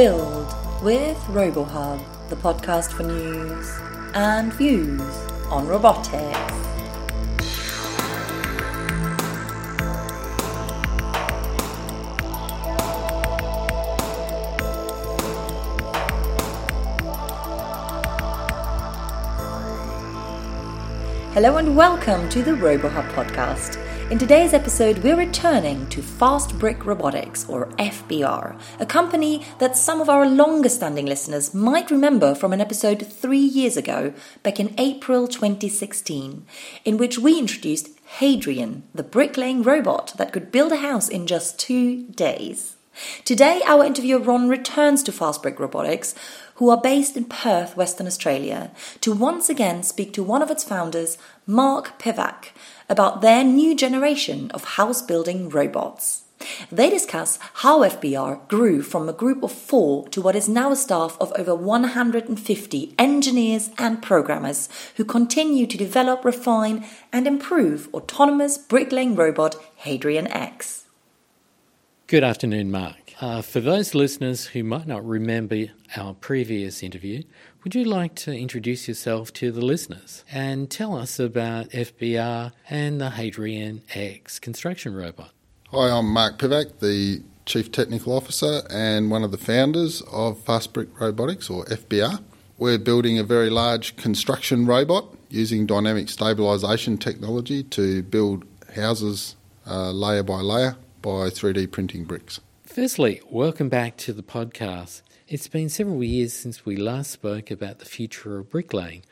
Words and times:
Build 0.00 0.46
with 0.82 1.18
RoboHub, 1.28 2.02
the 2.30 2.36
podcast 2.36 2.90
for 2.90 3.02
news 3.02 3.68
and 4.14 4.50
views 4.54 5.02
on 5.50 5.68
robotics. 5.68 6.38
Hello 21.34 21.58
and 21.58 21.76
welcome 21.76 22.26
to 22.30 22.42
the 22.42 22.52
RoboHub 22.52 23.06
podcast. 23.12 23.76
In 24.10 24.18
today's 24.18 24.52
episode, 24.52 24.98
we're 25.04 25.14
returning 25.14 25.88
to 25.90 26.00
Fastbrick 26.02 26.84
Robotics, 26.84 27.48
or 27.48 27.68
FBR, 27.78 28.60
a 28.80 28.84
company 28.84 29.46
that 29.60 29.76
some 29.76 30.00
of 30.00 30.08
our 30.08 30.26
longer 30.26 30.68
standing 30.68 31.06
listeners 31.06 31.54
might 31.54 31.92
remember 31.92 32.34
from 32.34 32.52
an 32.52 32.60
episode 32.60 33.06
three 33.06 33.38
years 33.38 33.76
ago, 33.76 34.12
back 34.42 34.58
in 34.58 34.74
April 34.78 35.28
2016, 35.28 36.44
in 36.84 36.96
which 36.96 37.20
we 37.20 37.38
introduced 37.38 37.90
Hadrian, 38.18 38.82
the 38.92 39.04
bricklaying 39.04 39.62
robot 39.62 40.14
that 40.18 40.32
could 40.32 40.50
build 40.50 40.72
a 40.72 40.78
house 40.78 41.08
in 41.08 41.28
just 41.28 41.60
two 41.60 42.02
days. 42.08 42.74
Today, 43.24 43.62
our 43.64 43.84
interviewer 43.84 44.18
Ron 44.18 44.48
returns 44.48 45.04
to 45.04 45.12
Fastbrick 45.12 45.60
Robotics, 45.60 46.16
who 46.56 46.68
are 46.68 46.80
based 46.80 47.16
in 47.16 47.24
Perth, 47.24 47.76
Western 47.76 48.06
Australia, 48.06 48.70
to 49.00 49.12
once 49.12 49.48
again 49.48 49.82
speak 49.82 50.12
to 50.12 50.22
one 50.22 50.42
of 50.42 50.50
its 50.50 50.64
founders, 50.64 51.16
Mark 51.46 51.98
Pivac, 51.98 52.48
about 52.90 53.22
their 53.22 53.42
new 53.42 53.74
generation 53.74 54.50
of 54.50 54.64
house 54.76 55.00
building 55.00 55.48
robots. 55.48 56.24
They 56.72 56.90
discuss 56.90 57.38
how 57.54 57.80
FBR 57.80 58.48
grew 58.48 58.82
from 58.82 59.08
a 59.08 59.12
group 59.12 59.42
of 59.42 59.52
four 59.52 60.08
to 60.08 60.22
what 60.22 60.34
is 60.34 60.48
now 60.48 60.72
a 60.72 60.76
staff 60.76 61.16
of 61.20 61.32
over 61.38 61.54
150 61.54 62.94
engineers 62.98 63.70
and 63.78 64.02
programmers 64.02 64.68
who 64.96 65.04
continue 65.04 65.66
to 65.66 65.76
develop, 65.76 66.24
refine, 66.24 66.84
and 67.12 67.26
improve 67.26 67.88
autonomous 67.94 68.56
bricklaying 68.58 69.14
robot 69.14 69.56
Hadrian 69.76 70.26
X. 70.28 70.84
Good 72.06 72.24
afternoon, 72.24 72.70
Mark. 72.70 73.09
Uh, 73.20 73.42
for 73.42 73.60
those 73.60 73.94
listeners 73.94 74.46
who 74.46 74.64
might 74.64 74.86
not 74.86 75.06
remember 75.06 75.66
our 75.94 76.14
previous 76.14 76.82
interview, 76.82 77.22
would 77.62 77.74
you 77.74 77.84
like 77.84 78.14
to 78.14 78.32
introduce 78.32 78.88
yourself 78.88 79.30
to 79.30 79.52
the 79.52 79.60
listeners 79.60 80.24
and 80.32 80.70
tell 80.70 80.96
us 80.96 81.20
about 81.20 81.68
FBR 81.68 82.52
and 82.70 82.98
the 82.98 83.10
Hadrian 83.10 83.82
X 83.92 84.38
construction 84.38 84.94
robot? 84.94 85.32
Hi, 85.68 85.90
I'm 85.90 86.06
Mark 86.06 86.38
Pivac, 86.38 86.78
the 86.78 87.22
Chief 87.44 87.70
Technical 87.70 88.14
Officer 88.14 88.62
and 88.70 89.10
one 89.10 89.22
of 89.22 89.32
the 89.32 89.38
founders 89.38 90.00
of 90.10 90.42
Fastbrick 90.42 90.88
Robotics, 90.98 91.50
or 91.50 91.66
FBR. 91.66 92.22
We're 92.56 92.78
building 92.78 93.18
a 93.18 93.22
very 93.22 93.50
large 93.50 93.96
construction 93.96 94.64
robot 94.64 95.14
using 95.28 95.66
dynamic 95.66 96.06
stabilisation 96.06 96.98
technology 96.98 97.64
to 97.64 98.02
build 98.02 98.46
houses 98.74 99.36
uh, 99.66 99.90
layer 99.90 100.22
by 100.22 100.40
layer 100.40 100.76
by 101.02 101.28
3D 101.28 101.70
printing 101.70 102.04
bricks. 102.04 102.40
Firstly, 102.72 103.20
welcome 103.28 103.68
back 103.68 103.96
to 103.96 104.12
the 104.12 104.22
podcast. 104.22 105.02
It's 105.26 105.48
been 105.48 105.68
several 105.68 106.04
years 106.04 106.32
since 106.32 106.64
we 106.64 106.76
last 106.76 107.10
spoke 107.10 107.50
about 107.50 107.80
the 107.80 107.84
future 107.84 108.38
of 108.38 108.48
bricklaying, 108.48 109.02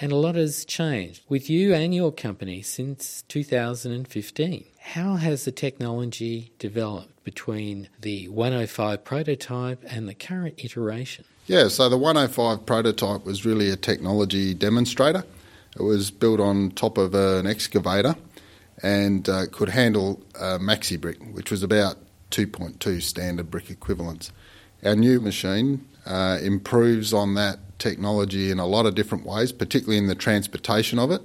and 0.00 0.10
a 0.10 0.16
lot 0.16 0.34
has 0.34 0.64
changed 0.64 1.22
with 1.28 1.48
you 1.48 1.72
and 1.72 1.94
your 1.94 2.10
company 2.10 2.60
since 2.60 3.22
2015. 3.28 4.64
How 4.80 5.14
has 5.14 5.44
the 5.44 5.52
technology 5.52 6.50
developed 6.58 7.22
between 7.22 7.88
the 8.00 8.28
105 8.30 9.04
prototype 9.04 9.84
and 9.88 10.08
the 10.08 10.14
current 10.14 10.56
iteration? 10.58 11.24
Yeah, 11.46 11.68
so 11.68 11.88
the 11.88 11.96
105 11.96 12.66
prototype 12.66 13.24
was 13.24 13.46
really 13.46 13.70
a 13.70 13.76
technology 13.76 14.54
demonstrator. 14.54 15.22
It 15.76 15.82
was 15.82 16.10
built 16.10 16.40
on 16.40 16.72
top 16.72 16.98
of 16.98 17.14
an 17.14 17.46
excavator 17.46 18.16
and 18.82 19.28
uh, 19.28 19.46
could 19.52 19.68
handle 19.68 20.20
a 20.34 20.58
maxi 20.58 21.00
brick, 21.00 21.22
which 21.32 21.52
was 21.52 21.62
about 21.62 21.96
2.2 22.34 23.00
standard 23.00 23.48
brick 23.48 23.70
equivalents. 23.70 24.32
Our 24.84 24.96
new 24.96 25.20
machine 25.20 25.86
uh, 26.04 26.38
improves 26.42 27.12
on 27.12 27.34
that 27.34 27.60
technology 27.78 28.50
in 28.50 28.58
a 28.58 28.66
lot 28.66 28.86
of 28.86 28.96
different 28.96 29.24
ways, 29.24 29.52
particularly 29.52 29.98
in 29.98 30.08
the 30.08 30.16
transportation 30.16 30.98
of 30.98 31.12
it. 31.12 31.22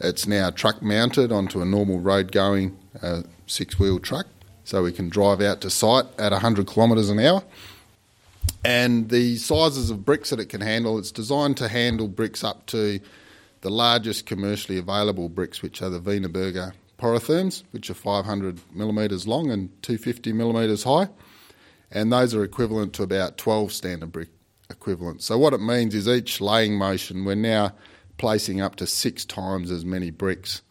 It's 0.00 0.26
now 0.26 0.50
truck 0.50 0.80
mounted 0.80 1.30
onto 1.30 1.60
a 1.60 1.66
normal 1.66 2.00
road 2.00 2.32
going 2.32 2.76
uh, 3.02 3.22
six 3.46 3.78
wheel 3.78 3.98
truck, 3.98 4.26
so 4.64 4.82
we 4.82 4.92
can 4.92 5.10
drive 5.10 5.42
out 5.42 5.60
to 5.60 5.70
site 5.70 6.06
at 6.18 6.32
100 6.32 6.66
kilometres 6.66 7.10
an 7.10 7.18
hour. 7.18 7.42
And 8.64 9.10
the 9.10 9.36
sizes 9.36 9.90
of 9.90 10.06
bricks 10.06 10.30
that 10.30 10.40
it 10.40 10.48
can 10.48 10.62
handle, 10.62 10.98
it's 10.98 11.12
designed 11.12 11.58
to 11.58 11.68
handle 11.68 12.08
bricks 12.08 12.42
up 12.42 12.64
to 12.66 13.00
the 13.60 13.70
largest 13.70 14.24
commercially 14.24 14.78
available 14.78 15.28
bricks, 15.28 15.60
which 15.60 15.82
are 15.82 15.90
the 15.90 16.00
Wienerberger 16.00 16.72
porotherms, 16.98 17.62
which 17.70 17.90
are 17.90 17.94
500 17.94 18.60
millimetres 18.74 19.26
long 19.26 19.50
and 19.50 19.70
250 19.82 20.32
millimetres 20.32 20.84
high, 20.84 21.08
and 21.90 22.12
those 22.12 22.34
are 22.34 22.42
equivalent 22.42 22.92
to 22.94 23.02
about 23.02 23.36
12 23.36 23.72
standard 23.72 24.12
brick 24.12 24.28
equivalents. 24.70 25.24
So 25.24 25.38
what 25.38 25.52
it 25.52 25.60
means 25.60 25.94
is 25.94 26.08
each 26.08 26.40
laying 26.40 26.76
motion, 26.76 27.24
we're 27.24 27.34
now 27.34 27.72
placing 28.18 28.60
up 28.60 28.76
to 28.76 28.86
six 28.86 29.24
times 29.24 29.70
as 29.70 29.84
many 29.84 30.10
bricks 30.10 30.62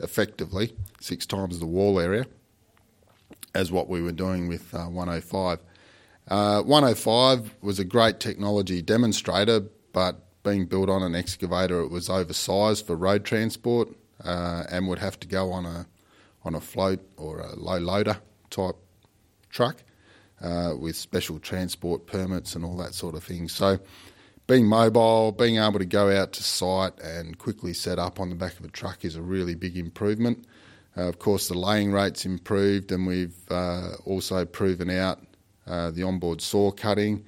effectively, 0.00 0.74
six 1.00 1.26
times 1.26 1.58
the 1.58 1.66
wall 1.66 2.00
area, 2.00 2.26
as 3.54 3.70
what 3.70 3.88
we 3.88 4.02
were 4.02 4.12
doing 4.12 4.48
with 4.48 4.74
uh, 4.74 4.86
105. 4.86 5.58
Uh, 6.28 6.62
105 6.62 7.54
was 7.62 7.78
a 7.78 7.84
great 7.84 8.20
technology 8.20 8.82
demonstrator, 8.82 9.60
but 9.92 10.24
being 10.42 10.66
built 10.66 10.88
on 10.88 11.02
an 11.02 11.14
excavator, 11.14 11.80
it 11.80 11.90
was 11.90 12.08
oversized 12.08 12.86
for 12.86 12.96
road 12.96 13.24
transport 13.24 13.88
uh, 14.24 14.64
and 14.70 14.88
would 14.88 14.98
have 14.98 15.18
to 15.20 15.28
go 15.28 15.52
on 15.52 15.64
a 15.64 15.86
on 16.44 16.54
a 16.54 16.60
float 16.60 17.00
or 17.16 17.40
a 17.40 17.54
low 17.56 17.78
loader 17.78 18.18
type 18.50 18.76
truck 19.50 19.82
uh, 20.40 20.74
with 20.78 20.96
special 20.96 21.38
transport 21.38 22.06
permits 22.06 22.54
and 22.54 22.64
all 22.64 22.76
that 22.76 22.94
sort 22.94 23.14
of 23.14 23.24
thing. 23.24 23.48
So, 23.48 23.78
being 24.46 24.66
mobile, 24.66 25.32
being 25.32 25.58
able 25.58 25.78
to 25.78 25.84
go 25.84 26.10
out 26.10 26.32
to 26.34 26.42
site 26.42 26.98
and 27.00 27.36
quickly 27.38 27.74
set 27.74 27.98
up 27.98 28.18
on 28.18 28.30
the 28.30 28.36
back 28.36 28.58
of 28.58 28.64
a 28.64 28.68
truck 28.68 29.04
is 29.04 29.14
a 29.14 29.22
really 29.22 29.54
big 29.54 29.76
improvement. 29.76 30.46
Uh, 30.96 31.02
of 31.02 31.18
course, 31.18 31.48
the 31.48 31.58
laying 31.58 31.92
rates 31.92 32.24
improved, 32.24 32.90
and 32.90 33.06
we've 33.06 33.36
uh, 33.50 33.90
also 34.04 34.44
proven 34.44 34.90
out 34.90 35.20
uh, 35.66 35.90
the 35.90 36.02
onboard 36.02 36.40
saw 36.40 36.70
cutting, 36.70 37.24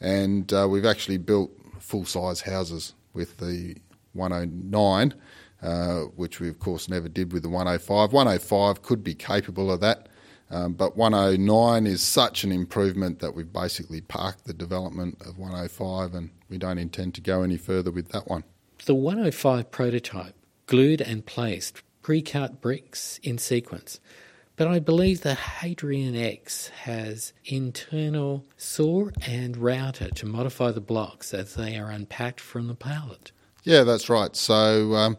and 0.00 0.52
uh, 0.52 0.66
we've 0.68 0.86
actually 0.86 1.18
built 1.18 1.50
full 1.78 2.06
size 2.06 2.40
houses 2.40 2.94
with 3.12 3.36
the 3.36 3.76
109 4.14 5.14
uh, 5.62 6.00
which 6.16 6.40
we 6.40 6.48
of 6.48 6.58
course 6.58 6.88
never 6.88 7.08
did 7.08 7.32
with 7.32 7.42
the 7.42 7.48
105. 7.48 8.12
105 8.12 8.82
could 8.82 9.04
be 9.04 9.14
capable 9.14 9.70
of 9.70 9.80
that, 9.80 10.08
um, 10.50 10.74
but 10.74 10.96
109 10.96 11.86
is 11.86 12.02
such 12.02 12.44
an 12.44 12.52
improvement 12.52 13.20
that 13.20 13.34
we've 13.34 13.52
basically 13.52 14.00
parked 14.00 14.44
the 14.44 14.52
development 14.52 15.20
of 15.22 15.38
105 15.38 16.14
and 16.14 16.30
we 16.48 16.58
don't 16.58 16.78
intend 16.78 17.14
to 17.14 17.20
go 17.20 17.42
any 17.42 17.56
further 17.56 17.90
with 17.90 18.08
that 18.08 18.28
one. 18.28 18.44
The 18.84 18.94
105 18.94 19.70
prototype 19.70 20.34
glued 20.66 21.00
and 21.00 21.24
placed 21.24 21.82
pre 22.02 22.20
cut 22.20 22.60
bricks 22.60 23.18
in 23.22 23.38
sequence. 23.38 24.00
But 24.56 24.68
I 24.68 24.80
believe 24.80 25.22
the 25.22 25.34
Hadrian 25.34 26.14
X 26.14 26.68
has 26.68 27.32
internal 27.44 28.44
saw 28.56 29.08
and 29.26 29.56
router 29.56 30.10
to 30.10 30.26
modify 30.26 30.72
the 30.72 30.80
blocks 30.80 31.32
as 31.32 31.54
they 31.54 31.78
are 31.78 31.90
unpacked 31.90 32.40
from 32.40 32.66
the 32.66 32.74
pallet. 32.74 33.32
Yeah, 33.64 33.82
that's 33.82 34.10
right. 34.10 34.36
So 34.36 34.94
um, 34.94 35.16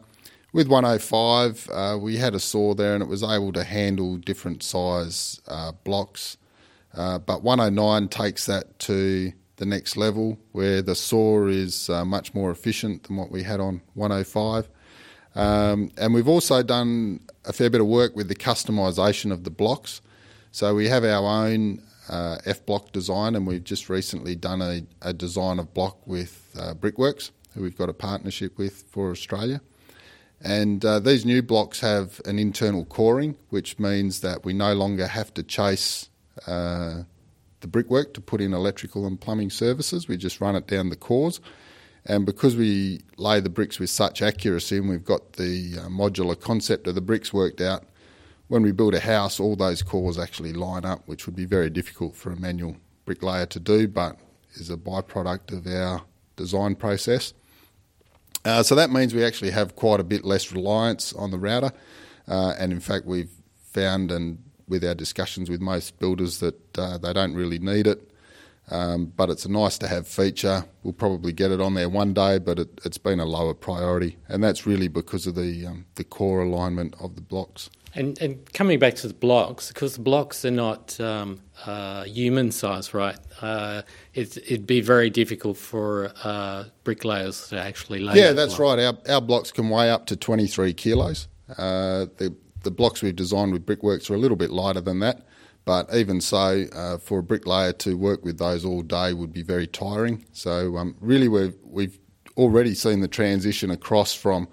with 0.53 0.67
105, 0.67 1.69
uh, 1.71 1.97
we 2.00 2.17
had 2.17 2.35
a 2.35 2.39
saw 2.39 2.75
there 2.75 2.94
and 2.94 3.01
it 3.01 3.09
was 3.09 3.23
able 3.23 3.51
to 3.53 3.63
handle 3.63 4.17
different 4.17 4.61
size 4.61 5.41
uh, 5.47 5.71
blocks. 5.83 6.38
Uh, 6.94 7.17
but 7.17 7.41
109 7.41 8.07
takes 8.07 8.45
that 8.45 8.77
to 8.77 9.33
the 9.57 9.65
next 9.65 9.97
level 9.97 10.38
where 10.51 10.81
the 10.83 10.94
saw 10.94 11.47
is 11.47 11.89
uh, 11.89 12.05
much 12.05 12.35
more 12.35 12.51
efficient 12.51 13.03
than 13.03 13.15
what 13.15 13.31
we 13.31 13.41
had 13.41 13.59
on 13.59 13.81
105. 13.95 14.69
Um, 15.35 15.91
and 15.97 16.13
we've 16.13 16.27
also 16.27 16.61
done 16.61 17.21
a 17.45 17.53
fair 17.53 17.71
bit 17.71 17.81
of 17.81 17.88
work 17.88 18.15
with 18.15 18.27
the 18.27 18.35
customisation 18.35 19.31
of 19.31 19.44
the 19.44 19.50
blocks. 19.50 20.01
So 20.51 20.75
we 20.75 20.88
have 20.88 21.03
our 21.03 21.25
own 21.47 21.81
uh, 22.09 22.38
F 22.45 22.63
block 22.67 22.91
design, 22.91 23.35
and 23.35 23.47
we've 23.47 23.63
just 23.63 23.89
recently 23.89 24.35
done 24.35 24.61
a, 24.61 24.83
a 25.01 25.13
design 25.13 25.57
of 25.57 25.73
block 25.73 26.05
with 26.05 26.55
uh, 26.59 26.75
Brickworks, 26.75 27.31
who 27.55 27.63
we've 27.63 27.77
got 27.77 27.89
a 27.89 27.94
partnership 27.94 28.59
with 28.59 28.83
for 28.91 29.09
Australia. 29.09 29.61
And 30.44 30.84
uh, 30.84 31.00
these 31.00 31.25
new 31.25 31.42
blocks 31.42 31.80
have 31.80 32.19
an 32.25 32.38
internal 32.38 32.84
coring, 32.86 33.36
which 33.50 33.80
means 33.80 34.19
that 34.22 34.44
we 34.44 34.54
no 34.54 34.74
longer 34.74 35.07
have 35.07 35.34
to 35.36 35.44
chase 35.44 36.10
uh, 36.45 37.04
the 37.62 37.68
brickwork 37.68 38.13
to 38.16 38.22
put 38.22 38.42
in 38.42 38.54
electrical 38.54 39.07
and 39.07 39.19
plumbing 39.19 39.50
services. 39.50 40.07
We 40.07 40.18
just 40.18 40.42
run 40.42 40.56
it 40.56 40.68
down 40.68 40.90
the 40.90 40.98
cores. 40.98 41.40
And 42.06 42.25
because 42.25 42.57
we 42.57 43.00
lay 43.18 43.40
the 43.40 43.50
bricks 43.50 43.80
with 43.80 43.90
such 43.90 44.22
accuracy 44.22 44.78
and 44.78 44.90
we've 44.90 45.06
got 45.06 45.34
the 45.34 45.78
uh, 45.80 45.88
modular 45.88 46.38
concept 46.40 46.88
of 46.88 46.96
the 46.96 47.01
bricks 47.01 47.31
worked 47.31 47.62
out, 47.62 47.86
when 48.50 48.62
we 48.62 48.74
build 48.74 48.94
a 48.94 49.00
house, 49.00 49.39
all 49.39 49.56
those 49.56 49.81
cores 49.81 50.19
actually 50.19 50.51
line 50.51 50.84
up, 50.84 51.07
which 51.07 51.25
would 51.25 51.36
be 51.36 51.46
very 51.46 51.69
difficult 51.69 52.18
for 52.18 52.31
a 52.34 52.36
manual 52.36 52.75
bricklayer 53.06 53.46
to 53.46 53.60
do. 53.62 53.88
But 53.88 54.18
is 54.56 54.69
a 54.69 54.78
byproduct 54.78 55.51
of 55.51 55.66
our 55.66 56.04
design 56.36 56.75
process. 56.75 57.34
Uh, 58.45 58.62
so 58.62 58.75
that 58.75 58.90
means 58.90 59.13
we 59.13 59.24
actually 59.24 59.51
have 59.51 59.75
quite 59.75 60.00
a 60.00 60.04
bit 60.04 60.25
less 60.25 60.51
reliance 60.51 61.13
on 61.13 61.31
the 61.31 61.38
router, 61.38 61.72
uh, 62.28 62.54
and 62.60 62.72
in 62.72 62.80
fact, 62.80 63.06
we've 63.06 63.31
found 63.72 64.12
and 64.12 64.38
with 64.68 64.84
our 64.84 64.95
discussions 64.95 65.50
with 65.50 65.62
most 65.62 66.00
builders 66.00 66.40
that 66.40 66.78
uh, 66.78 66.98
they 66.98 67.13
don't 67.13 67.34
really 67.36 67.60
need 67.60 67.88
it. 67.88 68.10
Um, 68.72 69.12
but 69.18 69.30
it's 69.30 69.44
a 69.44 69.51
nice 69.51 69.78
to 69.80 69.88
have 69.90 70.07
feature. 70.07 70.66
We'll 70.84 70.94
probably 70.94 71.34
get 71.34 71.51
it 71.51 71.60
on 71.60 71.74
there 71.74 71.90
one 71.90 72.13
day, 72.13 72.40
but 72.40 72.60
it, 72.60 72.80
has 72.84 72.98
been 72.98 73.19
a 73.19 73.25
lower 73.25 73.54
priority, 73.54 74.18
and 74.30 74.42
that's 74.42 74.66
really 74.66 74.88
because 74.88 75.28
of 75.28 75.36
the 75.36 75.66
um, 75.68 75.86
the 75.96 76.06
core 76.06 76.42
alignment 76.42 76.96
of 77.00 77.16
the 77.16 77.22
blocks. 77.22 77.69
And, 77.95 78.19
and 78.19 78.51
coming 78.54 78.80
back 78.80 78.95
to 78.95 79.07
the 79.07 79.13
blocks, 79.13 79.68
because 79.68 79.95
the 79.95 80.01
blocks 80.01 80.44
are 80.45 80.51
not 80.51 81.00
um, 81.00 81.42
uh, 81.66 82.04
human 82.06 82.51
size, 82.51 82.94
right? 82.94 83.18
Uh, 83.40 83.84
it, 84.16 84.38
would 84.50 84.66
be 84.66 84.81
very 84.81 85.12
difficult 85.12 85.57
for 85.57 86.12
uh, 86.24 86.66
bricklayers 86.84 87.50
to 87.50 87.60
actually 87.60 88.00
lay. 88.00 88.16
Yeah, 88.16 88.31
that's 88.31 88.56
block. 88.56 88.78
right. 88.78 88.86
Our, 88.86 89.13
our 89.16 89.22
blocks 89.22 89.51
can 89.51 89.69
weigh 89.69 89.92
up 89.92 90.07
to 90.07 90.16
23 90.16 90.74
kilos. 90.74 91.28
Uh, 91.50 92.07
the, 92.18 92.36
the 92.63 92.72
blocks 92.72 93.04
we've 93.04 93.16
designed 93.16 93.54
with 93.54 93.66
Brickworks 93.66 94.10
are 94.10 94.16
a 94.16 94.19
little 94.19 94.38
bit 94.38 94.50
lighter 94.50 94.81
than 94.81 95.00
that, 95.00 95.28
but 95.66 95.94
even 95.94 96.19
so, 96.19 96.66
uh, 96.74 96.98
for 96.98 97.19
a 97.19 97.24
bricklayer 97.24 97.74
to 97.74 97.96
work 97.96 98.25
with 98.25 98.39
those 98.39 98.66
all 98.66 98.81
day 98.81 99.13
would 99.13 99.31
be 99.31 99.44
very 99.44 99.68
tiring. 99.68 100.25
So, 100.31 100.78
um, 100.78 100.96
really, 101.00 101.28
we've, 101.28 101.56
we've 101.63 102.00
already 102.38 102.74
seen 102.74 103.01
the 103.01 103.07
transition 103.07 103.69
across 103.69 104.16
from 104.16 104.48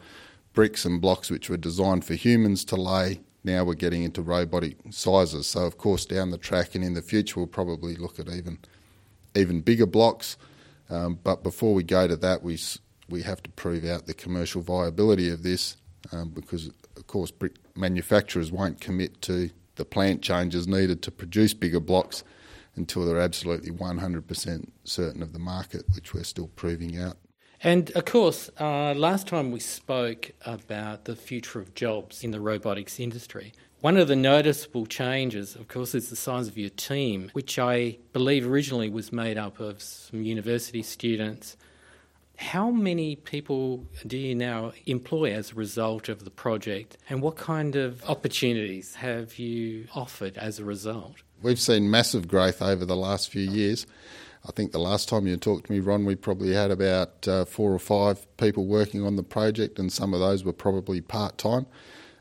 bricks 0.53 0.85
and 0.85 1.01
blocks 1.01 1.31
which 1.31 1.49
were 1.49 1.57
designed 1.57 2.05
for 2.05 2.15
humans 2.15 2.65
to 2.67 2.77
lay 2.77 3.21
now 3.45 3.65
we're 3.65 3.75
getting 3.75 4.03
into 4.03 4.23
robotic 4.23 4.77
sizes. 4.91 5.47
So 5.47 5.65
of 5.65 5.79
course 5.79 6.05
down 6.05 6.31
the 6.31 6.39
track 6.39 6.75
and 6.75 6.85
in 6.85 6.95
the 6.95 7.03
future 7.03 7.41
we'll 7.41 7.47
probably 7.47 7.97
look 7.97 8.19
at 8.19 8.29
even 8.29 8.59
even 9.35 9.61
bigger 9.61 9.87
blocks. 9.87 10.37
Um, 10.89 11.19
but 11.23 11.43
before 11.43 11.73
we 11.73 11.83
go 11.85 12.09
to 12.09 12.17
that, 12.17 12.43
we 12.43 12.59
we 13.09 13.23
have 13.23 13.43
to 13.43 13.51
prove 13.51 13.85
out 13.85 14.07
the 14.07 14.15
commercial 14.15 14.63
viability 14.63 15.29
of 15.31 15.43
this 15.43 15.77
um, 16.13 16.31
because 16.31 16.71
of 16.97 17.07
course 17.07 17.31
brick 17.31 17.55
manufacturers 17.75 18.53
won't 18.53 18.81
commit 18.81 19.21
to 19.23 19.51
the 19.77 19.85
plant 19.85 20.23
changes 20.23 20.69
needed 20.69 21.03
to 21.03 21.11
produce 21.11 21.55
bigger 21.55 21.81
blocks 21.81 22.23
until 22.77 23.05
they're 23.05 23.21
absolutely 23.21 23.71
100% 23.71 24.69
certain 24.85 25.23
of 25.23 25.33
the 25.33 25.39
market, 25.39 25.85
which 25.95 26.15
we're 26.15 26.23
still 26.23 26.49
proving 26.49 26.99
out. 26.99 27.17
And 27.63 27.91
of 27.91 28.07
course, 28.07 28.51
uh, 28.59 28.95
last 28.95 29.27
time 29.27 29.51
we 29.51 29.61
spoke 29.61 30.33
about 30.47 31.05
the 31.05 31.15
future 31.15 31.61
of 31.61 31.75
jobs 31.75 32.25
in 32.25 32.31
the 32.31 32.41
robotics 32.41 32.99
industry. 32.99 33.53
One 33.81 33.97
of 33.97 34.09
the 34.09 34.17
noticeable 34.17 34.87
changes, 34.87 35.57
of 35.57 35.69
course, 35.69 35.95
is 35.95 36.11
the 36.11 36.17
size 36.17 36.49
of 36.49 36.57
your 36.57 36.71
team, 36.71 37.31
which 37.33 37.59
I 37.59 37.99
believe 38.13 38.47
originally 38.47 38.89
was 38.89 39.13
made 39.13 39.37
up 39.37 39.61
of 39.61 39.83
some 39.83 40.23
university 40.23 40.83
students. 40.83 41.57
How 42.37 42.71
many 42.71 43.17
people 43.17 43.85
do 44.07 44.17
you 44.17 44.35
now 44.35 44.73
employ 44.87 45.33
as 45.33 45.53
a 45.53 45.55
result 45.55 46.09
of 46.09 46.25
the 46.25 46.31
project, 46.31 46.97
and 47.11 47.21
what 47.21 47.37
kind 47.37 47.77
of 47.77 48.03
opportunities 48.05 48.95
have 48.95 49.39
you 49.39 49.87
offered 49.95 50.39
as 50.39 50.59
a 50.59 50.65
result? 50.65 51.17
We've 51.43 51.61
seen 51.61 51.91
massive 51.91 52.29
growth 52.29 52.63
over 52.63 52.87
the 52.87 52.97
last 52.97 53.31
few 53.31 53.51
years. 53.51 53.87
I 54.47 54.53
think 54.53 54.73
the 54.73 54.79
last 54.79 55.09
time 55.09 55.27
you 55.27 55.37
talked 55.37 55.67
to 55.67 55.73
me, 55.73 55.81
Ron, 55.81 56.07
we 56.07 56.15
probably 56.15 56.55
had 56.55 56.71
about 56.71 57.29
uh, 57.29 57.45
four 57.45 57.73
or 57.75 57.79
five 57.79 58.25
people 58.39 58.67
working 58.67 59.05
on 59.05 59.17
the 59.17 59.23
project, 59.23 59.79
and 59.79 59.93
some 59.93 60.15
of 60.15 60.21
those 60.21 60.45
were 60.45 60.53
probably 60.53 61.01
part 61.01 61.37
time. 61.37 61.67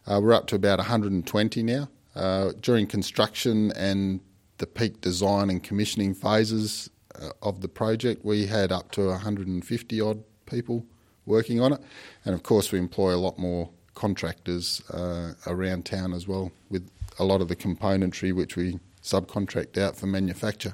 Uh, 0.05 0.19
we're 0.21 0.33
up 0.33 0.47
to 0.47 0.55
about 0.55 0.79
120 0.79 1.63
now. 1.63 1.87
Uh, 2.15 2.51
during 2.59 2.87
construction 2.87 3.71
and 3.71 4.19
the 4.57 4.67
peak 4.67 4.99
design 4.99 5.49
and 5.49 5.63
commissioning 5.63 6.13
phases 6.13 6.89
uh, 7.15 7.29
of 7.41 7.61
the 7.61 7.69
project, 7.69 8.25
we 8.25 8.47
had 8.47 8.71
up 8.71 8.91
to 8.91 9.07
150 9.07 10.01
odd 10.01 10.23
people 10.45 10.85
working 11.25 11.61
on 11.61 11.71
it, 11.71 11.81
and 12.25 12.35
of 12.35 12.43
course, 12.43 12.71
we 12.71 12.79
employ 12.79 13.13
a 13.13 13.17
lot 13.17 13.37
more 13.37 13.69
contractors 13.93 14.81
uh, 14.91 15.33
around 15.47 15.85
town 15.85 16.13
as 16.13 16.27
well, 16.27 16.51
with 16.69 16.89
a 17.17 17.23
lot 17.23 17.39
of 17.39 17.47
the 17.47 17.55
componentry 17.55 18.33
which 18.33 18.57
we 18.57 18.79
subcontract 19.03 19.77
out 19.77 19.95
for 19.95 20.07
manufacture. 20.07 20.73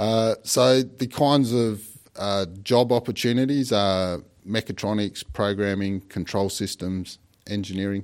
Uh, 0.00 0.34
so 0.44 0.80
the 0.80 1.06
kinds 1.06 1.52
of 1.52 1.86
uh, 2.16 2.46
job 2.62 2.90
opportunities 2.90 3.70
are 3.70 4.22
mechatronics, 4.48 5.22
programming, 5.34 6.00
control 6.00 6.48
systems, 6.48 7.18
engineering, 7.46 8.02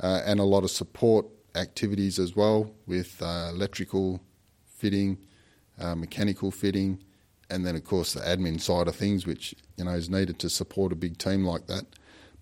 uh, 0.00 0.20
and 0.26 0.40
a 0.40 0.44
lot 0.44 0.62
of 0.62 0.70
support 0.70 1.24
activities 1.54 2.18
as 2.18 2.36
well 2.36 2.70
with 2.86 3.22
uh, 3.22 3.48
electrical 3.50 4.20
fitting, 4.66 5.16
uh, 5.80 5.94
mechanical 5.94 6.50
fitting, 6.50 7.02
and 7.48 7.64
then 7.64 7.74
of 7.74 7.82
course 7.82 8.12
the 8.12 8.20
admin 8.20 8.60
side 8.60 8.86
of 8.86 8.94
things, 8.94 9.26
which 9.26 9.54
you 9.78 9.84
know 9.84 9.92
is 9.92 10.10
needed 10.10 10.38
to 10.38 10.50
support 10.50 10.92
a 10.92 10.96
big 10.96 11.16
team 11.16 11.46
like 11.46 11.66
that. 11.66 11.86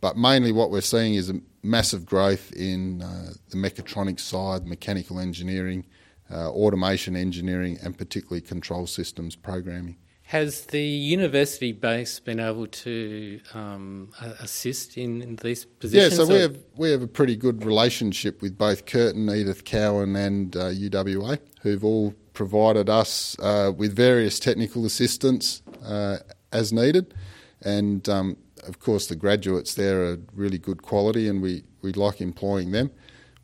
But 0.00 0.16
mainly, 0.16 0.50
what 0.50 0.72
we're 0.72 0.80
seeing 0.80 1.14
is 1.14 1.30
a 1.30 1.40
massive 1.62 2.06
growth 2.06 2.52
in 2.54 2.98
the 2.98 3.56
mechatronics 3.56 4.20
side, 4.20 4.66
mechanical 4.66 5.20
engineering, 5.20 5.86
uh, 6.30 6.50
automation 6.50 7.16
engineering, 7.16 7.78
and 7.82 7.96
particularly 7.96 8.40
control 8.40 8.86
systems 8.86 9.36
programming. 9.36 9.96
Has 10.30 10.62
the 10.62 10.82
university 10.82 11.70
base 11.70 12.18
been 12.18 12.40
able 12.40 12.66
to 12.66 13.40
um, 13.54 14.10
assist 14.40 14.98
in, 14.98 15.22
in, 15.22 15.36
these 15.36 15.64
positions? 15.64 16.18
Yeah, 16.18 16.24
so 16.24 16.32
we 16.32 16.40
have 16.40 16.56
we 16.74 16.90
have 16.90 17.02
a 17.02 17.06
pretty 17.06 17.36
good 17.36 17.64
relationship 17.64 18.42
with 18.42 18.58
both 18.58 18.86
Curtin, 18.86 19.30
Edith 19.30 19.64
Cowan, 19.64 20.16
and 20.16 20.56
uh, 20.56 20.70
UWA, 20.70 21.38
who've 21.60 21.84
all 21.84 22.12
provided 22.32 22.90
us 22.90 23.36
uh, 23.38 23.70
with 23.76 23.94
various 23.94 24.40
technical 24.40 24.84
assistance 24.84 25.62
uh, 25.84 26.18
as 26.52 26.72
needed, 26.72 27.14
and 27.62 28.08
um, 28.08 28.36
of 28.66 28.80
course 28.80 29.06
the 29.06 29.16
graduates 29.16 29.74
there 29.74 30.04
are 30.04 30.18
really 30.34 30.58
good 30.58 30.82
quality, 30.82 31.28
and 31.28 31.40
we, 31.40 31.62
we 31.82 31.92
like 31.92 32.20
employing 32.20 32.72
them. 32.72 32.90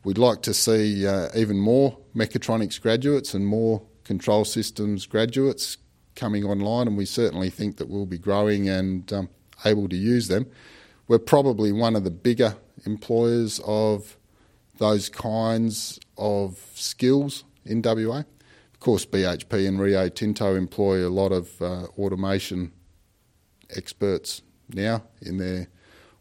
We'd 0.03 0.17
like 0.17 0.41
to 0.41 0.53
see 0.53 1.07
uh, 1.07 1.29
even 1.33 1.57
more 1.57 1.97
mechatronics 2.15 2.81
graduates 2.81 3.33
and 3.33 3.47
more 3.47 3.81
control 4.03 4.43
systems 4.43 5.05
graduates 5.05 5.77
coming 6.15 6.43
online, 6.43 6.87
and 6.87 6.97
we 6.97 7.05
certainly 7.05 7.49
think 7.49 7.77
that 7.77 7.89
we'll 7.89 8.05
be 8.05 8.17
growing 8.17 8.67
and 8.67 9.11
um, 9.13 9.29
able 9.63 9.87
to 9.87 9.95
use 9.95 10.27
them. 10.27 10.45
We're 11.07 11.19
probably 11.19 11.71
one 11.71 11.95
of 11.95 12.03
the 12.03 12.11
bigger 12.11 12.57
employers 12.85 13.61
of 13.65 14.17
those 14.77 15.07
kinds 15.07 15.99
of 16.17 16.59
skills 16.75 17.45
in 17.65 17.81
WA. 17.81 18.23
Of 18.73 18.79
course, 18.79 19.05
BHP 19.05 19.67
and 19.67 19.79
Rio 19.79 20.09
Tinto 20.09 20.55
employ 20.55 21.07
a 21.07 21.09
lot 21.09 21.31
of 21.31 21.61
uh, 21.61 21.85
automation 21.97 22.73
experts 23.69 24.41
now 24.69 25.03
in 25.21 25.37
their 25.37 25.67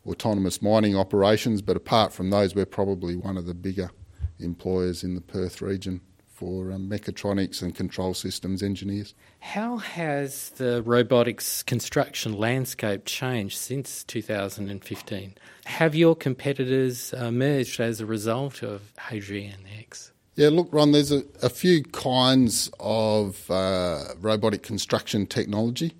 autonomous 0.07 0.61
mining 0.61 0.97
operations, 0.97 1.63
but 1.63 1.77
apart 1.77 2.13
from 2.13 2.31
those, 2.31 2.55
we're 2.55 2.67
probably 2.67 3.17
one 3.17 3.37
of 3.37 3.47
the 3.47 3.55
bigger 3.55 3.91
employers 4.39 5.05
in 5.05 5.15
the 5.15 5.21
Perth 5.21 5.63
region 5.63 6.01
for 6.43 6.73
um, 6.73 6.91
mechatronics 6.91 7.63
and 7.63 7.73
control 7.73 8.15
systems 8.15 8.65
engineers. 8.65 9.15
How 9.39 9.77
has 9.77 10.51
the 10.51 10.83
robotics 10.83 11.63
construction 11.63 12.37
landscape 12.37 13.05
changed 13.05 13.57
since 13.57 14.03
2015? 14.05 15.35
Have 15.67 15.95
your 15.95 16.17
competitors 16.17 17.13
emerged 17.13 17.79
as 17.79 18.01
a 18.01 18.07
result 18.07 18.63
of 18.63 18.93
Hadrian 19.09 19.61
X? 19.79 20.11
Yeah, 20.35 20.49
look, 20.49 20.69
Ron, 20.73 20.91
there's 20.93 21.13
a, 21.13 21.23
a 21.43 21.49
few 21.49 21.85
kinds 21.85 22.71
of 22.81 23.49
uh, 23.51 24.05
robotic 24.21 24.63
construction 24.63 25.27
technology. 25.27 25.95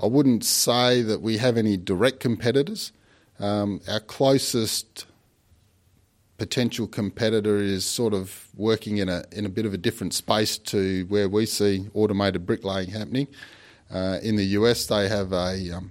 I 0.00 0.06
wouldn't 0.06 0.44
say 0.44 1.02
that 1.02 1.20
we 1.20 1.36
have 1.36 1.58
any 1.58 1.76
direct 1.76 2.20
competitors. 2.20 2.92
Um, 3.42 3.80
our 3.88 3.98
closest 3.98 5.06
potential 6.38 6.86
competitor 6.86 7.56
is 7.56 7.84
sort 7.84 8.14
of 8.14 8.46
working 8.56 8.98
in 8.98 9.08
a 9.08 9.24
in 9.32 9.44
a 9.44 9.48
bit 9.48 9.66
of 9.66 9.74
a 9.74 9.76
different 9.76 10.14
space 10.14 10.56
to 10.58 11.04
where 11.08 11.28
we 11.28 11.44
see 11.44 11.88
automated 11.92 12.46
bricklaying 12.46 12.90
happening. 12.90 13.26
Uh, 13.92 14.18
in 14.22 14.36
the 14.36 14.44
US, 14.58 14.86
they 14.86 15.08
have 15.08 15.32
a 15.32 15.72
um, 15.72 15.90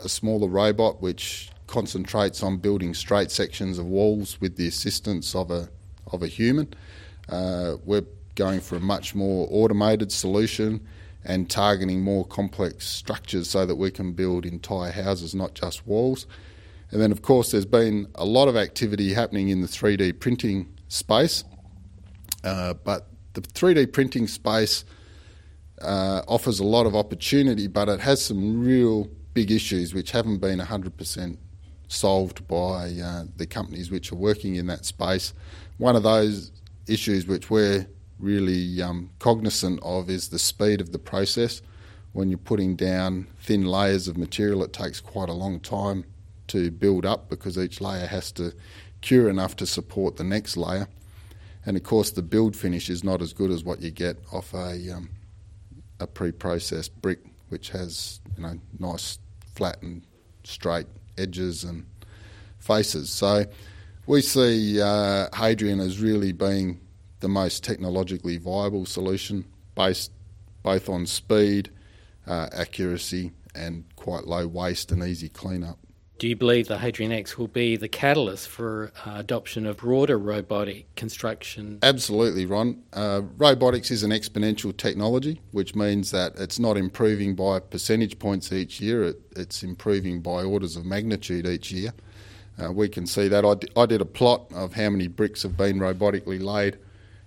a 0.00 0.08
smaller 0.08 0.48
robot 0.48 1.00
which 1.00 1.50
concentrates 1.68 2.42
on 2.42 2.56
building 2.56 2.92
straight 2.92 3.30
sections 3.30 3.78
of 3.78 3.86
walls 3.86 4.40
with 4.40 4.56
the 4.56 4.66
assistance 4.66 5.32
of 5.36 5.52
a 5.52 5.68
of 6.08 6.24
a 6.24 6.26
human. 6.26 6.74
Uh, 7.28 7.76
we're 7.84 8.04
going 8.34 8.60
for 8.60 8.74
a 8.74 8.80
much 8.80 9.14
more 9.14 9.46
automated 9.52 10.10
solution 10.10 10.84
and 11.24 11.48
targeting 11.48 12.00
more 12.02 12.24
complex 12.24 12.84
structures 12.88 13.48
so 13.48 13.64
that 13.64 13.76
we 13.76 13.92
can 13.92 14.12
build 14.12 14.44
entire 14.44 14.90
houses, 14.90 15.36
not 15.36 15.54
just 15.54 15.86
walls. 15.86 16.26
And 16.90 17.00
then, 17.00 17.12
of 17.12 17.22
course, 17.22 17.52
there's 17.52 17.66
been 17.66 18.08
a 18.16 18.24
lot 18.24 18.48
of 18.48 18.56
activity 18.56 19.12
happening 19.14 19.48
in 19.48 19.60
the 19.60 19.68
3D 19.68 20.18
printing 20.18 20.76
space. 20.88 21.44
Uh, 22.42 22.74
but 22.74 23.08
the 23.34 23.42
3D 23.42 23.92
printing 23.92 24.26
space 24.26 24.84
uh, 25.80 26.22
offers 26.26 26.58
a 26.58 26.64
lot 26.64 26.86
of 26.86 26.96
opportunity, 26.96 27.68
but 27.68 27.88
it 27.88 28.00
has 28.00 28.24
some 28.24 28.60
real 28.60 29.08
big 29.34 29.50
issues 29.50 29.94
which 29.94 30.10
haven't 30.10 30.38
been 30.38 30.58
100% 30.58 31.36
solved 31.88 32.46
by 32.48 32.92
uh, 33.02 33.24
the 33.36 33.46
companies 33.46 33.90
which 33.90 34.10
are 34.12 34.16
working 34.16 34.56
in 34.56 34.66
that 34.66 34.84
space. 34.84 35.32
One 35.78 35.96
of 35.96 36.02
those 36.02 36.50
issues 36.86 37.26
which 37.26 37.50
we're 37.50 37.86
really 38.18 38.82
um, 38.82 39.10
cognizant 39.18 39.80
of 39.82 40.10
is 40.10 40.28
the 40.28 40.38
speed 40.38 40.80
of 40.80 40.92
the 40.92 40.98
process. 40.98 41.62
when 42.12 42.28
you're 42.28 42.38
putting 42.38 42.74
down 42.74 43.28
thin 43.38 43.64
layers 43.64 44.08
of 44.08 44.18
material, 44.18 44.64
it 44.64 44.72
takes 44.72 45.00
quite 45.00 45.28
a 45.28 45.32
long 45.32 45.60
time 45.60 46.04
to 46.50 46.70
build 46.70 47.04
up 47.06 47.28
because 47.28 47.58
each 47.58 47.80
layer 47.80 48.06
has 48.06 48.32
to 48.32 48.52
cure 49.00 49.28
enough 49.28 49.56
to 49.56 49.66
support 49.66 50.16
the 50.16 50.24
next 50.24 50.56
layer. 50.56 50.88
And 51.64 51.76
of 51.76 51.82
course, 51.82 52.10
the 52.10 52.22
build 52.22 52.56
finish 52.56 52.88
is 52.88 53.04
not 53.04 53.20
as 53.22 53.32
good 53.32 53.50
as 53.50 53.64
what 53.64 53.80
you 53.80 53.90
get 53.90 54.16
off 54.32 54.54
a 54.54 54.90
um, 54.90 55.10
a 55.98 56.06
pre-processed 56.06 57.00
brick, 57.02 57.20
which 57.50 57.70
has 57.70 58.20
you 58.36 58.42
know 58.42 58.58
nice 58.78 59.18
flat 59.54 59.82
and 59.82 60.02
straight 60.44 60.86
edges 61.18 61.64
and 61.64 61.86
faces. 62.58 63.10
So 63.10 63.44
we 64.06 64.22
see 64.22 64.80
uh, 64.80 65.28
Hadrian 65.34 65.80
as 65.80 66.00
really 66.00 66.32
being 66.32 66.80
the 67.20 67.28
most 67.28 67.62
technologically 67.62 68.38
viable 68.38 68.86
solution 68.86 69.44
based 69.74 70.10
both 70.62 70.88
on 70.88 71.06
speed, 71.06 71.70
uh, 72.26 72.48
accuracy, 72.52 73.32
and 73.54 73.84
quite 73.96 74.26
low 74.26 74.46
waste 74.46 74.92
and 74.92 75.02
easy 75.02 75.28
cleanup. 75.28 75.79
Do 76.20 76.28
you 76.28 76.36
believe 76.36 76.68
the 76.68 76.76
Hadrian 76.76 77.12
X 77.12 77.38
will 77.38 77.48
be 77.48 77.76
the 77.76 77.88
catalyst 77.88 78.46
for 78.46 78.92
uh, 79.06 79.12
adoption 79.14 79.64
of 79.64 79.78
broader 79.78 80.18
robotic 80.18 80.94
construction? 80.94 81.78
Absolutely, 81.82 82.44
Ron. 82.44 82.82
Uh, 82.92 83.22
robotics 83.38 83.90
is 83.90 84.02
an 84.02 84.10
exponential 84.10 84.76
technology, 84.76 85.40
which 85.52 85.74
means 85.74 86.10
that 86.10 86.34
it's 86.36 86.58
not 86.58 86.76
improving 86.76 87.34
by 87.34 87.58
percentage 87.58 88.18
points 88.18 88.52
each 88.52 88.82
year, 88.82 89.02
it, 89.02 89.16
it's 89.34 89.62
improving 89.62 90.20
by 90.20 90.44
orders 90.44 90.76
of 90.76 90.84
magnitude 90.84 91.46
each 91.46 91.72
year. 91.72 91.94
Uh, 92.62 92.70
we 92.70 92.86
can 92.86 93.06
see 93.06 93.26
that. 93.26 93.46
I, 93.46 93.54
d- 93.54 93.68
I 93.74 93.86
did 93.86 94.02
a 94.02 94.04
plot 94.04 94.52
of 94.52 94.74
how 94.74 94.90
many 94.90 95.08
bricks 95.08 95.42
have 95.42 95.56
been 95.56 95.78
robotically 95.78 96.38
laid 96.38 96.76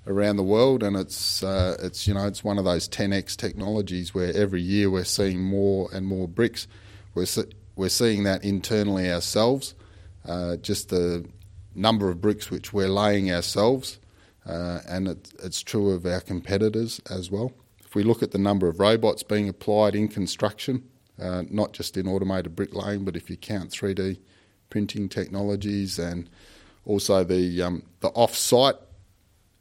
around 0.05 0.35
the 0.35 0.43
world, 0.43 0.83
and 0.83 0.95
it's 0.95 1.41
uh, 1.41 1.77
it's 1.81 2.07
you 2.07 2.13
know 2.13 2.27
it's 2.27 2.43
one 2.43 2.59
of 2.59 2.65
those 2.65 2.87
10x 2.87 3.37
technologies 3.37 4.13
where 4.13 4.31
every 4.35 4.61
year 4.61 4.91
we're 4.91 5.03
seeing 5.03 5.41
more 5.41 5.89
and 5.91 6.05
more 6.05 6.27
bricks. 6.27 6.67
We're 7.15 7.25
we're 7.75 7.89
seeing 7.89 8.23
that 8.23 8.43
internally 8.43 9.11
ourselves, 9.11 9.75
uh, 10.25 10.57
just 10.57 10.89
the 10.89 11.25
number 11.75 12.09
of 12.09 12.21
bricks 12.21 12.51
which 12.51 12.73
we're 12.73 12.89
laying 12.89 13.31
ourselves, 13.31 13.99
uh, 14.45 14.79
and 14.87 15.07
it, 15.07 15.33
it's 15.43 15.61
true 15.61 15.91
of 15.91 16.05
our 16.05 16.21
competitors 16.21 17.01
as 17.09 17.31
well. 17.31 17.51
If 17.79 17.95
we 17.95 18.03
look 18.03 18.23
at 18.23 18.31
the 18.31 18.37
number 18.37 18.67
of 18.67 18.79
robots 18.79 19.23
being 19.23 19.49
applied 19.49 19.95
in 19.95 20.07
construction, 20.07 20.83
uh, 21.21 21.43
not 21.49 21.73
just 21.73 21.97
in 21.97 22.07
automated 22.07 22.55
bricklaying, 22.55 23.05
but 23.05 23.15
if 23.15 23.29
you 23.29 23.37
count 23.37 23.69
3D 23.71 24.19
printing 24.69 25.07
technologies 25.07 25.99
and 25.99 26.29
also 26.85 27.23
the 27.23 27.61
um, 27.61 27.83
the 27.99 28.09
off-site 28.09 28.75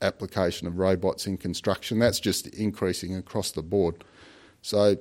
application 0.00 0.66
of 0.66 0.78
robots 0.78 1.26
in 1.26 1.36
construction, 1.36 1.98
that's 1.98 2.18
just 2.18 2.46
increasing 2.48 3.14
across 3.14 3.52
the 3.52 3.62
board. 3.62 4.02
So 4.62 4.96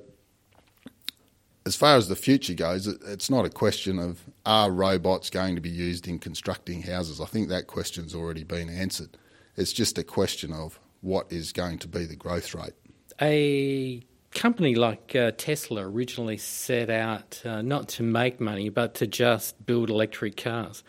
as 1.64 1.76
far 1.76 1.96
as 1.96 2.08
the 2.08 2.16
future 2.16 2.54
goes, 2.54 2.86
it's 2.86 3.30
not 3.30 3.44
a 3.44 3.50
question 3.50 3.98
of 3.98 4.20
are 4.44 4.70
robots 4.70 5.30
going 5.30 5.54
to 5.54 5.60
be 5.60 5.70
used 5.70 6.08
in 6.08 6.18
constructing 6.18 6.82
houses. 6.82 7.20
I 7.20 7.26
think 7.26 7.48
that 7.48 7.66
question's 7.66 8.14
already 8.14 8.44
been 8.44 8.68
answered. 8.68 9.16
It's 9.56 9.72
just 9.72 9.98
a 9.98 10.04
question 10.04 10.52
of 10.52 10.80
what 11.02 11.30
is 11.30 11.52
going 11.52 11.78
to 11.78 11.88
be 11.88 12.04
the 12.04 12.16
growth 12.16 12.54
rate. 12.54 12.72
A 13.20 14.02
company 14.32 14.74
like 14.74 15.14
uh, 15.14 15.32
Tesla 15.36 15.82
originally 15.82 16.38
set 16.38 16.90
out 16.90 17.42
uh, 17.44 17.62
not 17.62 17.88
to 17.90 18.02
make 18.02 18.40
money, 18.40 18.68
but 18.68 18.94
to 18.94 19.06
just 19.06 19.64
build 19.64 19.90
electric 19.90 20.36
cars. 20.36 20.82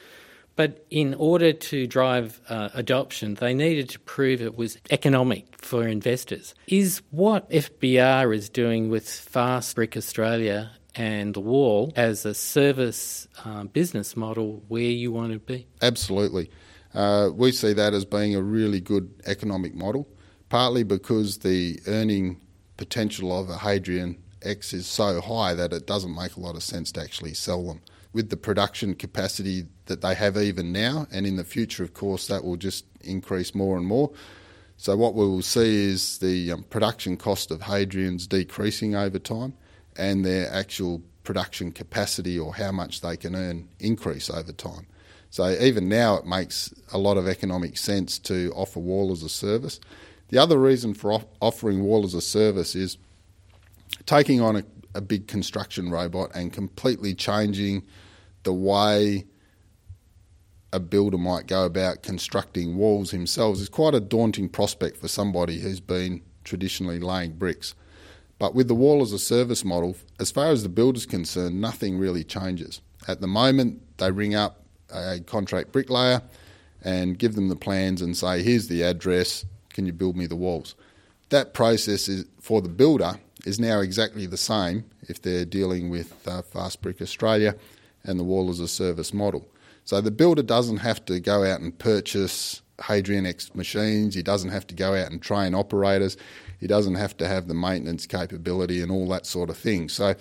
But 0.56 0.86
in 0.90 1.16
order 1.16 1.52
to 1.52 1.88
drive 1.88 2.40
uh, 2.48 2.70
adoption, 2.74 3.36
they 3.36 3.54
needed 3.54 3.90
to 3.90 4.00
prove 4.00 4.42
it 4.42 4.56
was 4.56 4.78
economic 4.92 5.60
for 5.60 5.88
investors. 5.88 6.54
Is 6.68 7.02
what 7.10 7.50
FBR 7.50 8.36
is 8.36 8.50
doing 8.50 8.90
with 8.90 9.06
Fastbrick 9.06 9.98
Australia 9.98 10.72
and 10.96 11.34
the 11.34 11.40
Wall 11.40 11.92
as 11.96 12.26
a 12.26 12.36
service 12.36 13.28
uh, 13.44 13.64
business 13.64 14.16
model 14.16 14.64
where 14.68 14.84
you 14.84 15.12
want 15.12 15.34
to 15.34 15.40
be? 15.40 15.68
Absolutely. 15.82 16.52
Uh, 16.94 17.30
we 17.34 17.52
see 17.52 17.74
that 17.74 17.94
as 17.94 18.06
being 18.06 18.36
a 18.36 18.42
really 18.42 18.80
good 18.80 19.12
economic 19.26 19.74
model, 19.74 20.08
partly 20.50 20.84
because 20.84 21.40
the 21.40 21.80
earning 21.88 22.40
potential 22.78 23.38
of 23.38 23.50
a 23.50 23.58
Hadrian 23.58 24.22
X 24.44 24.74
is 24.74 24.86
so 24.86 25.20
high 25.20 25.56
that 25.56 25.74
it 25.74 25.88
doesn't 25.88 26.14
make 26.14 26.36
a 26.36 26.40
lot 26.40 26.56
of 26.56 26.62
sense 26.62 26.92
to 26.92 27.02
actually 27.02 27.34
sell 27.34 27.64
them 27.64 27.82
with 28.14 28.30
the 28.30 28.38
production 28.38 28.96
capacity 28.96 29.66
that 29.86 30.02
they 30.02 30.16
have 30.16 30.38
even 30.38 30.72
now, 30.72 31.08
and 31.12 31.26
in 31.26 31.36
the 31.36 31.44
future, 31.44 31.84
of 31.84 31.94
course, 31.94 32.28
that 32.28 32.44
will 32.44 32.58
just 32.58 32.86
increase 33.02 33.54
more 33.54 33.76
and 33.76 33.86
more. 33.86 34.12
So 34.78 34.96
what 34.96 35.16
we 35.16 35.26
will 35.26 35.42
see 35.42 35.90
is 35.92 36.20
the 36.20 36.52
um, 36.52 36.64
production 36.64 37.18
cost 37.18 37.52
of 37.52 37.62
Hadrians 37.62 38.28
decreasing 38.28 38.96
over 38.96 39.20
time, 39.20 39.54
and 39.96 40.26
their 40.26 40.52
actual 40.52 41.02
production 41.24 41.72
capacity 41.72 42.38
or 42.38 42.56
how 42.56 42.72
much 42.72 43.02
they 43.02 43.16
can 43.18 43.36
earn 43.36 43.70
increase 43.80 44.30
over 44.30 44.52
time. 44.52 44.86
So 45.30 45.50
even 45.50 45.90
now, 45.90 46.18
it 46.18 46.26
makes 46.26 46.74
a 46.92 46.98
lot 46.98 47.18
of 47.18 47.28
economic 47.28 47.78
sense 47.78 48.20
to 48.20 48.52
offer 48.56 48.80
wall 48.80 49.12
as 49.12 49.24
a 49.24 49.30
service. 49.30 49.80
The 50.30 50.38
other 50.38 50.60
reason 50.60 50.94
for 50.94 51.12
off- 51.14 51.26
offering 51.40 51.84
wall 51.84 52.06
as 52.06 52.14
a 52.14 52.22
service 52.22 52.76
is 52.76 52.98
taking 54.06 54.42
on 54.42 54.58
a, 54.58 54.64
a 54.96 55.02
big 55.02 55.28
construction 55.28 55.90
robot 55.90 56.32
and 56.36 56.52
completely 56.52 57.14
changing 57.14 57.84
the 58.44 58.54
way 58.54 59.26
a 60.72 60.80
builder 60.80 61.20
might 61.20 61.46
go 61.46 61.66
about 61.66 62.02
constructing 62.02 62.76
walls 62.76 63.12
themselves 63.12 63.62
is 63.62 63.70
quite 63.70 63.94
a 63.94 64.00
daunting 64.00 64.50
prospect 64.50 64.98
for 64.98 65.08
somebody 65.08 65.60
who's 65.60 65.80
been 65.80 66.22
traditionally 66.44 67.00
laying 67.00 67.32
bricks. 67.32 67.76
But 68.40 68.56
with 68.56 68.68
the 68.68 68.76
wall 68.76 69.02
as 69.04 69.14
a 69.14 69.20
service 69.20 69.64
model, 69.64 69.96
as 70.20 70.32
far 70.32 70.48
as 70.48 70.64
the 70.64 70.70
builder's 70.70 71.06
concerned, 71.06 71.62
nothing 71.62 71.98
really 71.98 72.24
changes. 72.24 72.82
At 73.08 73.22
the 73.22 73.28
moment, 73.28 73.82
they 73.98 74.12
ring 74.12 74.34
up 74.34 74.64
a 74.90 75.20
contract 75.20 75.72
bricklayer 75.72 76.22
and 76.84 77.18
give 77.18 77.36
them 77.36 77.50
the 77.50 77.56
plans 77.56 78.02
and 78.02 78.18
say, 78.18 78.42
here's 78.42 78.68
the 78.68 78.82
address, 78.82 79.46
can 79.70 79.86
you 79.86 79.94
build 79.94 80.18
me 80.18 80.26
the 80.26 80.36
walls? 80.36 80.76
That 81.30 81.54
process 81.54 82.08
is, 82.08 82.26
for 82.42 82.62
the 82.62 82.70
builder 82.70 83.20
is 83.46 83.60
now 83.60 83.80
exactly 83.80 84.26
the 84.26 84.38
same 84.38 84.86
if 85.10 85.22
they're 85.22 85.46
dealing 85.46 85.90
with 85.90 86.28
uh, 86.28 86.42
Fastbrick 86.42 87.02
Australia 87.02 87.56
and 88.04 88.20
the 88.20 88.24
wall 88.24 88.50
as 88.50 88.60
a 88.60 88.68
service 88.68 89.14
model. 89.14 89.48
So 89.86 90.00
the 90.00 90.12
builder 90.12 90.44
doesn't 90.44 90.78
have 90.78 91.04
to 91.06 91.20
go 91.20 91.44
out 91.44 91.60
and 91.60 91.78
purchase 91.78 92.62
Hadrian 92.88 93.26
X 93.26 93.54
machines, 93.54 94.16
he 94.16 94.24
doesn't 94.24 94.50
have 94.50 94.66
to 94.68 94.76
go 94.76 94.96
out 94.96 95.12
and 95.12 95.22
train 95.22 95.54
operators, 95.54 96.18
he 96.60 96.68
doesn't 96.68 96.96
have 96.96 97.16
to 97.18 97.28
have 97.28 97.48
the 97.48 97.54
maintenance 97.54 98.06
capability 98.06 98.82
and 98.82 98.92
all 98.92 99.08
that 99.10 99.26
sort 99.26 99.50
of 99.50 99.58
thing. 99.58 99.90
So, 99.90 100.16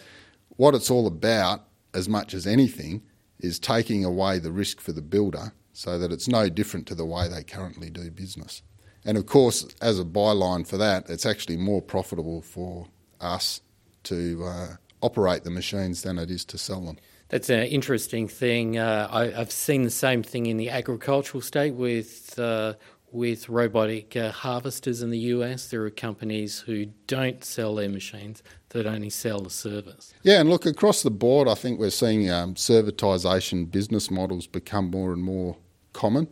what 0.56 0.74
it's 0.74 0.90
all 0.90 1.06
about, 1.06 1.64
as 1.94 2.08
much 2.08 2.34
as 2.34 2.46
anything, 2.46 3.02
is 3.40 3.58
taking 3.58 4.04
away 4.04 4.38
the 4.38 4.52
risk 4.52 4.80
for 4.80 4.92
the 4.92 5.02
builder 5.02 5.52
so 5.72 5.98
that 5.98 6.12
it's 6.12 6.28
no 6.28 6.48
different 6.48 6.86
to 6.88 6.94
the 6.94 7.06
way 7.06 7.26
they 7.28 7.42
currently 7.42 7.88
do 7.88 8.10
business. 8.10 8.62
And 9.04 9.16
of 9.16 9.26
course, 9.26 9.66
as 9.80 9.98
a 9.98 10.04
byline 10.04 10.66
for 10.66 10.76
that, 10.76 11.08
it's 11.08 11.26
actually 11.26 11.56
more 11.56 11.82
profitable 11.82 12.42
for 12.42 12.86
us 13.22 13.60
to 14.04 14.44
uh, 14.44 14.68
operate 15.00 15.44
the 15.44 15.50
machines 15.50 16.02
than 16.02 16.18
it 16.18 16.30
is 16.30 16.44
to 16.46 16.58
sell 16.58 16.80
them. 16.80 16.98
That's 17.28 17.48
an 17.48 17.62
interesting 17.64 18.28
thing. 18.28 18.76
Uh, 18.76 19.08
I, 19.10 19.30
have 19.30 19.50
seen 19.50 19.84
the 19.84 19.90
same 19.90 20.22
thing 20.22 20.46
in 20.46 20.58
the 20.58 20.68
agricultural 20.68 21.40
state 21.40 21.74
with 21.74 22.38
uh, 22.38 22.74
with 23.10 23.48
robotic 23.48 24.16
uh, 24.16 24.32
harvesters 24.32 25.02
in 25.02 25.10
the 25.10 25.18
US. 25.18 25.68
There 25.68 25.82
are 25.84 25.90
companies 25.90 26.60
who 26.60 26.86
don't 27.06 27.42
sell 27.42 27.74
their 27.74 27.88
machines; 27.88 28.42
that 28.70 28.86
only 28.86 29.08
sell 29.08 29.40
the 29.40 29.50
service. 29.50 30.12
Yeah, 30.22 30.40
and 30.40 30.50
look 30.50 30.66
across 30.66 31.02
the 31.02 31.10
board, 31.10 31.48
I 31.48 31.54
think 31.54 31.78
we're 31.78 31.90
seeing 31.90 32.30
um, 32.30 32.54
servitization 32.54 33.70
business 33.70 34.10
models 34.10 34.46
become 34.46 34.90
more 34.90 35.12
and 35.12 35.22
more 35.22 35.56
common. 35.94 36.28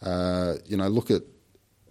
Uh, 0.00 0.54
you 0.64 0.76
know, 0.76 0.88
look 0.88 1.10
at 1.10 1.22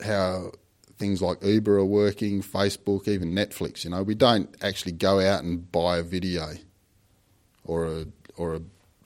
how 0.04 0.52
things 1.02 1.22
like 1.22 1.44
Uber 1.44 1.80
are 1.80 1.86
working, 1.86 2.44
Facebook, 2.44 3.08
even 3.08 3.34
Netflix. 3.34 3.84
You 3.84 3.90
know, 3.90 4.04
we 4.04 4.14
don't 4.14 4.56
actually 4.62 4.92
go 4.92 5.20
out 5.20 5.44
and 5.44 5.70
buy 5.72 5.98
a 5.98 6.04
video 6.04 6.54
or 7.66 7.86
a 7.86 8.06
or 8.38 8.56
a, 8.56 8.62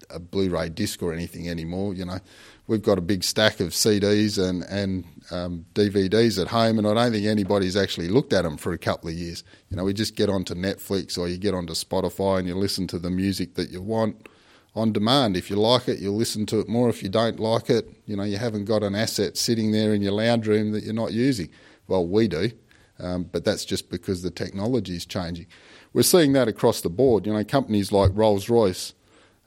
a 0.09 0.19
Blu-ray 0.19 0.69
disc 0.69 1.01
or 1.01 1.13
anything 1.13 1.49
anymore. 1.49 1.93
You 1.95 2.05
know, 2.05 2.19
we've 2.67 2.81
got 2.81 2.97
a 2.97 3.01
big 3.01 3.23
stack 3.23 3.61
of 3.61 3.69
CDs 3.69 4.37
and 4.37 4.63
and 4.63 5.05
um, 5.31 5.65
DVDs 5.73 6.39
at 6.39 6.49
home, 6.49 6.77
and 6.77 6.85
I 6.85 6.93
don't 6.93 7.13
think 7.13 7.25
anybody's 7.25 7.77
actually 7.77 8.09
looked 8.09 8.33
at 8.33 8.43
them 8.43 8.57
for 8.57 8.73
a 8.73 8.77
couple 8.77 9.09
of 9.09 9.15
years. 9.15 9.45
You 9.69 9.77
know, 9.77 9.85
we 9.85 9.93
just 9.93 10.17
get 10.17 10.29
onto 10.29 10.53
Netflix 10.53 11.17
or 11.17 11.29
you 11.29 11.37
get 11.37 11.53
onto 11.53 11.73
Spotify 11.73 12.39
and 12.39 12.47
you 12.47 12.55
listen 12.55 12.87
to 12.87 12.99
the 12.99 13.09
music 13.09 13.55
that 13.55 13.69
you 13.69 13.81
want 13.81 14.27
on 14.75 14.91
demand. 14.91 15.37
If 15.37 15.49
you 15.49 15.55
like 15.55 15.87
it, 15.87 15.99
you'll 15.99 16.17
listen 16.17 16.45
to 16.47 16.59
it 16.59 16.67
more. 16.67 16.89
If 16.89 17.01
you 17.01 17.07
don't 17.07 17.39
like 17.39 17.69
it, 17.69 17.89
you 18.05 18.17
know, 18.17 18.23
you 18.23 18.37
haven't 18.37 18.65
got 18.65 18.83
an 18.83 18.95
asset 18.95 19.37
sitting 19.37 19.71
there 19.71 19.93
in 19.93 20.01
your 20.01 20.11
lounge 20.11 20.45
room 20.45 20.73
that 20.73 20.83
you're 20.83 20.93
not 20.93 21.13
using. 21.13 21.49
Well, 21.87 22.07
we 22.07 22.27
do, 22.27 22.51
um, 22.99 23.23
but 23.31 23.45
that's 23.45 23.65
just 23.65 23.89
because 23.89 24.21
the 24.21 24.31
technology 24.31 24.95
is 24.95 25.05
changing. 25.05 25.47
We're 25.93 26.03
seeing 26.03 26.33
that 26.33 26.47
across 26.47 26.81
the 26.81 26.89
board. 26.89 27.25
You 27.25 27.33
know, 27.33 27.43
companies 27.43 27.91
like 27.91 28.11
Rolls 28.13 28.49
Royce 28.49 28.93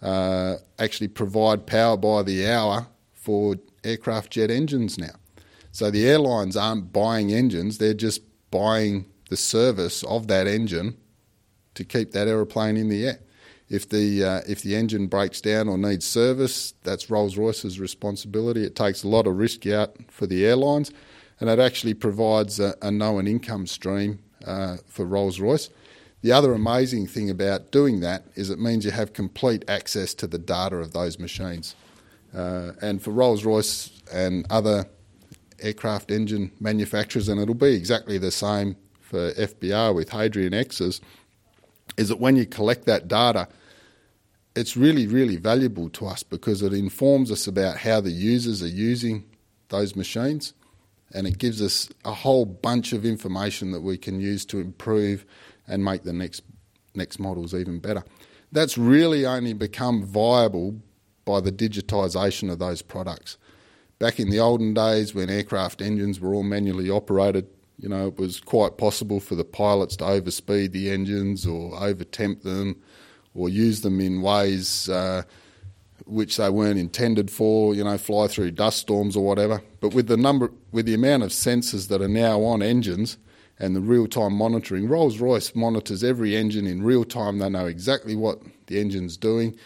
uh, 0.03 0.57
actually 0.79 1.09
provide 1.09 1.67
power 1.67 1.97
by 1.97 2.23
the 2.23 2.49
hour 2.51 2.87
for 3.15 3.57
aircraft 3.85 4.33
jet 4.33 4.51
engines 4.51 4.99
now. 4.99 5.15
So 5.73 5.91
the 5.91 6.09
airlines 6.09 6.57
aren't 6.57 6.93
buying 6.93 7.33
engines, 7.33 7.79
they're 7.79 7.95
just 7.95 8.23
buying 8.51 9.07
the 9.29 9.37
service 9.37 10.03
of 10.05 10.27
that 10.29 10.47
engine 10.47 10.97
to 11.75 11.85
keep 11.85 12.13
that 12.13 12.29
aeroplane 12.29 12.77
in 12.77 12.89
the 12.89 13.07
air. 13.07 13.19
If 13.69 13.89
the 13.89 14.25
uh, 14.25 14.41
if 14.49 14.63
the 14.63 14.75
engine 14.75 15.09
breaks 15.09 15.41
down 15.43 15.69
or 15.69 15.77
needs 15.77 16.07
service, 16.07 16.73
that's 16.85 17.11
Rolls 17.11 17.37
Royce's 17.37 17.79
responsibility. 17.79 18.65
It 18.65 18.75
takes 18.75 19.05
a 19.05 19.09
lot 19.09 19.27
of 19.27 19.37
risk 19.37 19.67
out 19.67 19.95
for 20.11 20.27
the 20.27 20.47
airlines, 20.47 20.91
and 21.41 21.49
it 21.49 21.59
actually 21.59 21.95
provides 21.95 22.59
a, 22.61 22.75
a 22.83 22.91
known 22.91 23.27
income 23.27 23.67
stream 23.67 24.19
uh, 24.47 24.79
for 24.87 25.05
Rolls 25.05 25.41
Royce. 25.41 25.71
The 26.21 26.33
other 26.33 26.53
amazing 26.53 27.07
thing 27.07 27.31
about 27.31 27.71
doing 27.71 28.01
that 28.01 28.25
is 28.35 28.51
it 28.51 28.59
means 28.59 28.85
you 28.85 28.91
have 28.91 29.13
complete 29.13 29.65
access 29.69 30.15
to 30.15 30.27
the 30.27 30.39
data 30.39 30.77
of 30.77 30.93
those 30.93 31.19
machines. 31.19 31.77
Uh, 32.35 32.73
and 32.83 33.01
for 33.01 33.13
Rolls 33.13 33.45
Royce 33.45 33.91
and 34.13 34.45
other 34.51 34.87
aircraft 35.61 36.11
engine 36.11 36.51
manufacturers, 36.61 37.29
and 37.29 37.41
it'll 37.41 37.55
be 37.55 37.75
exactly 37.75 38.19
the 38.19 38.31
same 38.31 38.77
for 39.01 39.33
FBR 39.33 39.95
with 39.95 40.11
Hadrian 40.11 40.55
X's, 40.55 41.01
is 41.97 42.09
that 42.09 42.21
when 42.21 42.37
you 42.37 42.47
collect 42.47 42.85
that 42.87 43.09
data, 43.09 43.49
it's 44.57 44.77
really, 44.77 45.07
really 45.07 45.37
valuable 45.37 45.89
to 45.91 46.07
us 46.07 46.23
because 46.23 46.63
it 46.63 46.73
informs 46.73 47.31
us 47.31 47.47
about 47.47 47.79
how 47.79 48.01
the 48.01 48.11
users 48.11 48.63
are 48.63 48.69
using 48.69 49.25
those 49.69 49.95
machines 49.95 50.53
and 51.13 51.27
it 51.27 51.39
gives 51.39 51.63
us 51.63 51.89
a 52.05 52.13
whole 52.13 52.45
bunch 52.45 52.93
of 52.93 53.05
information 53.05 53.73
that 53.73 53.81
we 53.81 53.97
can 53.97 54.21
use 54.21 54.45
to 54.47 54.59
improve 54.59 55.25
and 55.67 55.85
make 55.85 56.03
the 56.03 56.13
next 56.13 56.43
next 56.95 57.19
models 57.19 57.55
even 57.55 57.79
better. 57.79 58.03
That's 58.51 58.79
really 58.79 59.27
only 59.27 59.53
become 59.53 60.05
viable 60.05 60.81
by 61.25 61.41
the 61.41 61.53
digitisation 61.53 62.51
of 62.51 62.59
those 62.59 62.83
products. 62.83 63.37
Back 63.99 64.19
in 64.19 64.31
the 64.31 64.41
olden 64.41 64.75
days, 64.75 65.15
when 65.15 65.29
aircraft 65.29 65.83
engines 65.83 66.21
were 66.21 66.35
all 66.35 66.43
manually 66.43 66.89
operated, 66.89 67.47
you 67.79 67.89
know, 67.89 68.09
it 68.09 68.17
was 68.17 68.41
quite 68.41 68.79
possible 68.79 69.21
for 69.21 69.35
the 69.35 69.45
pilots 69.45 69.97
to 69.97 70.05
overspeed 70.05 70.73
the 70.73 70.91
engines 70.91 71.47
or 71.47 71.73
overtemp 71.73 72.43
them 72.43 72.81
or 73.35 73.49
use 73.49 73.83
them 73.83 74.01
in 74.01 74.23
ways 74.23 74.89
uh, 74.89 75.23
which 76.07 76.37
they 76.37 76.49
weren't 76.51 76.79
intended 76.79 77.31
for, 77.31 77.75
you 77.75 77.85
know, 77.85 77.99
fly 77.99 78.29
through 78.29 78.53
dust 78.53 78.79
storms 78.79 79.17
or 79.17 79.25
whatever. 79.25 79.63
But 79.81 79.95
with 79.95 80.07
the 80.07 80.17
number, 80.17 80.53
with 80.73 80.87
the 80.87 80.95
amount 80.95 81.23
of 81.23 81.31
sensors 81.31 81.89
that 81.89 82.01
are 82.01 82.09
now 82.09 82.43
on 82.43 82.63
engines 82.63 83.19
and 83.59 83.75
the 83.75 83.81
real-time 83.81 84.35
monitoring, 84.35 84.89
Rolls-Royce 84.89 85.55
monitors 85.55 86.05
every 86.05 86.37
engine 86.37 86.67
in 86.67 86.83
real 86.83 87.05
time. 87.05 87.39
They 87.39 87.51
know 87.51 87.67
exactly 87.67 88.15
what 88.15 88.41
the 88.67 88.79
engine's 88.81 89.17
doing 89.17 89.59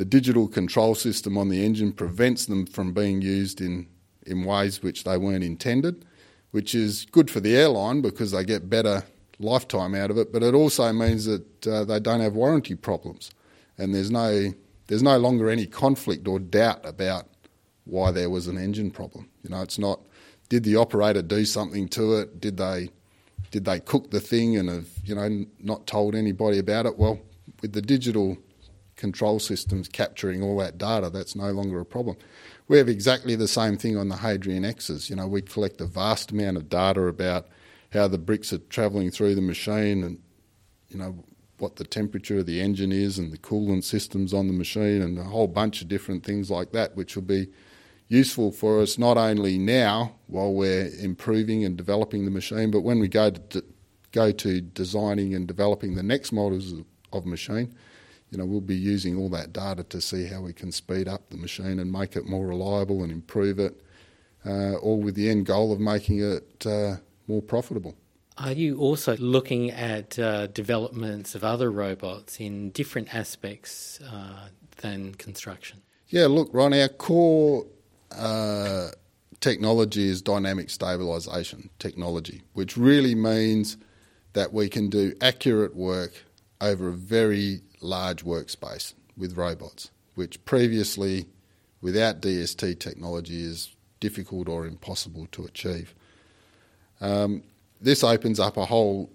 the 0.00 0.06
digital 0.06 0.48
control 0.48 0.94
system 0.94 1.36
on 1.36 1.50
the 1.50 1.62
engine 1.62 1.92
prevents 1.92 2.46
them 2.46 2.64
from 2.64 2.94
being 2.94 3.20
used 3.20 3.60
in, 3.60 3.86
in 4.24 4.44
ways 4.44 4.82
which 4.82 5.04
they 5.04 5.18
weren't 5.18 5.44
intended, 5.44 6.06
which 6.52 6.74
is 6.74 7.04
good 7.12 7.30
for 7.30 7.38
the 7.38 7.54
airline 7.54 8.00
because 8.00 8.30
they 8.30 8.42
get 8.42 8.70
better 8.70 9.02
lifetime 9.38 9.94
out 9.94 10.10
of 10.10 10.16
it, 10.16 10.32
but 10.32 10.42
it 10.42 10.54
also 10.54 10.90
means 10.94 11.26
that 11.26 11.66
uh, 11.66 11.84
they 11.84 12.00
don't 12.00 12.20
have 12.20 12.32
warranty 12.32 12.74
problems 12.74 13.30
and 13.76 13.94
there's 13.94 14.10
no, 14.10 14.54
there's 14.90 15.04
no 15.04 15.18
longer 15.18 15.48
any 15.48 15.66
conflict 15.66 16.26
or 16.26 16.40
doubt 16.40 16.84
about 16.84 17.28
why 17.84 18.10
there 18.10 18.28
was 18.28 18.48
an 18.48 18.58
engine 18.58 18.90
problem. 18.90 19.28
You 19.44 19.50
know, 19.50 19.62
it's 19.62 19.78
not 19.78 20.00
did 20.48 20.64
the 20.64 20.74
operator 20.74 21.22
do 21.22 21.44
something 21.44 21.88
to 21.90 22.16
it? 22.16 22.40
Did 22.40 22.56
they 22.56 22.90
did 23.52 23.64
they 23.64 23.78
cook 23.78 24.10
the 24.10 24.18
thing 24.18 24.56
and 24.56 24.68
have 24.68 24.88
you 25.04 25.14
know 25.14 25.46
not 25.60 25.86
told 25.86 26.16
anybody 26.16 26.58
about 26.58 26.86
it? 26.86 26.98
Well, 26.98 27.20
with 27.62 27.72
the 27.72 27.80
digital 27.80 28.36
control 28.96 29.38
systems 29.38 29.86
capturing 29.86 30.42
all 30.42 30.58
that 30.58 30.76
data, 30.76 31.08
that's 31.08 31.36
no 31.36 31.52
longer 31.52 31.78
a 31.78 31.86
problem. 31.86 32.16
We 32.66 32.76
have 32.78 32.88
exactly 32.88 33.36
the 33.36 33.46
same 33.46 33.76
thing 33.76 33.96
on 33.96 34.08
the 34.08 34.16
Hadrian 34.16 34.64
X's. 34.64 35.08
You 35.08 35.14
know, 35.14 35.28
we 35.28 35.40
collect 35.40 35.80
a 35.80 35.86
vast 35.86 36.32
amount 36.32 36.56
of 36.56 36.68
data 36.68 37.02
about 37.02 37.46
how 37.92 38.08
the 38.08 38.18
bricks 38.18 38.52
are 38.52 38.58
travelling 38.58 39.12
through 39.12 39.36
the 39.36 39.40
machine 39.40 40.02
and, 40.02 40.18
you 40.88 40.98
know, 40.98 41.24
what 41.60 41.76
the 41.76 41.84
temperature 41.84 42.38
of 42.38 42.46
the 42.46 42.60
engine 42.60 42.92
is 42.92 43.18
and 43.18 43.32
the 43.32 43.38
coolant 43.38 43.84
systems 43.84 44.32
on 44.32 44.46
the 44.46 44.52
machine 44.52 45.02
and 45.02 45.18
a 45.18 45.24
whole 45.24 45.48
bunch 45.48 45.82
of 45.82 45.88
different 45.88 46.24
things 46.24 46.50
like 46.50 46.72
that, 46.72 46.96
which 46.96 47.14
will 47.14 47.22
be 47.22 47.48
useful 48.08 48.50
for 48.50 48.80
us 48.80 48.98
not 48.98 49.16
only 49.16 49.58
now 49.58 50.12
while 50.26 50.52
we're 50.52 50.90
improving 51.00 51.64
and 51.64 51.76
developing 51.76 52.24
the 52.24 52.30
machine, 52.30 52.70
but 52.70 52.80
when 52.80 52.98
we 52.98 53.08
go 53.08 53.30
to, 53.30 53.64
go 54.12 54.32
to 54.32 54.60
designing 54.60 55.34
and 55.34 55.46
developing 55.46 55.94
the 55.94 56.02
next 56.02 56.32
models 56.32 56.74
of 57.12 57.24
machine, 57.24 57.72
you 58.30 58.38
know, 58.38 58.44
we'll 58.44 58.60
be 58.60 58.76
using 58.76 59.16
all 59.16 59.28
that 59.28 59.52
data 59.52 59.82
to 59.84 60.00
see 60.00 60.26
how 60.26 60.40
we 60.40 60.52
can 60.52 60.70
speed 60.72 61.08
up 61.08 61.28
the 61.30 61.36
machine 61.36 61.78
and 61.78 61.90
make 61.90 62.16
it 62.16 62.26
more 62.26 62.46
reliable 62.46 63.02
and 63.02 63.12
improve 63.12 63.58
it, 63.58 63.80
uh, 64.46 64.74
all 64.76 65.00
with 65.00 65.14
the 65.14 65.28
end 65.28 65.46
goal 65.46 65.72
of 65.72 65.80
making 65.80 66.20
it 66.20 66.66
uh, 66.66 66.96
more 67.26 67.42
profitable. 67.42 67.96
Are 68.40 68.52
you 68.52 68.78
also 68.78 69.18
looking 69.18 69.70
at 69.70 70.18
uh, 70.18 70.46
developments 70.46 71.34
of 71.34 71.44
other 71.44 71.70
robots 71.70 72.40
in 72.40 72.70
different 72.70 73.14
aspects 73.14 74.00
uh, 74.00 74.48
than 74.78 75.14
construction? 75.16 75.82
Yeah, 76.08 76.24
look, 76.24 76.48
Ron, 76.50 76.72
our 76.72 76.88
core 76.88 77.66
uh, 78.16 78.92
technology 79.40 80.08
is 80.08 80.22
dynamic 80.22 80.68
stabilisation 80.68 81.68
technology, 81.78 82.40
which 82.54 82.78
really 82.78 83.14
means 83.14 83.76
that 84.32 84.54
we 84.54 84.70
can 84.70 84.88
do 84.88 85.12
accurate 85.20 85.76
work 85.76 86.12
over 86.62 86.88
a 86.88 86.94
very 86.94 87.60
large 87.82 88.24
workspace 88.24 88.94
with 89.18 89.36
robots, 89.36 89.90
which 90.14 90.42
previously, 90.46 91.26
without 91.82 92.22
DST 92.22 92.80
technology, 92.80 93.42
is 93.42 93.76
difficult 94.00 94.48
or 94.48 94.66
impossible 94.66 95.28
to 95.32 95.44
achieve. 95.44 95.94
Um, 97.02 97.42
this 97.80 98.04
opens 98.04 98.38
up 98.38 98.56
a 98.56 98.66
whole 98.66 99.10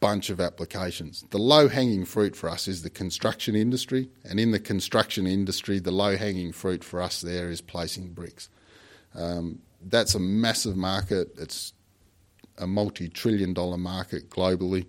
bunch 0.00 0.30
of 0.30 0.40
applications. 0.40 1.24
The 1.30 1.38
low 1.38 1.68
hanging 1.68 2.04
fruit 2.04 2.34
for 2.34 2.48
us 2.48 2.66
is 2.66 2.82
the 2.82 2.90
construction 2.90 3.54
industry, 3.54 4.08
and 4.24 4.40
in 4.40 4.50
the 4.50 4.58
construction 4.58 5.26
industry, 5.26 5.78
the 5.78 5.90
low 5.90 6.16
hanging 6.16 6.52
fruit 6.52 6.82
for 6.82 7.00
us 7.00 7.20
there 7.20 7.50
is 7.50 7.60
placing 7.60 8.12
bricks. 8.12 8.48
Um, 9.14 9.60
that's 9.82 10.14
a 10.14 10.18
massive 10.18 10.76
market. 10.76 11.28
It's 11.38 11.72
a 12.58 12.66
multi 12.66 13.08
trillion 13.08 13.54
dollar 13.54 13.78
market 13.78 14.30
globally. 14.30 14.86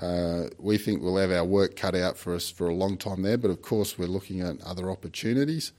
Uh, 0.00 0.48
we 0.58 0.76
think 0.76 1.02
we'll 1.02 1.16
have 1.16 1.30
our 1.30 1.44
work 1.44 1.76
cut 1.76 1.94
out 1.94 2.16
for 2.16 2.34
us 2.34 2.50
for 2.50 2.68
a 2.68 2.74
long 2.74 2.96
time 2.96 3.22
there, 3.22 3.38
but 3.38 3.50
of 3.50 3.62
course 3.62 3.96
we're 3.96 4.06
looking 4.06 4.40
at 4.40 4.60
other 4.62 4.90
opportunities, 4.90 5.72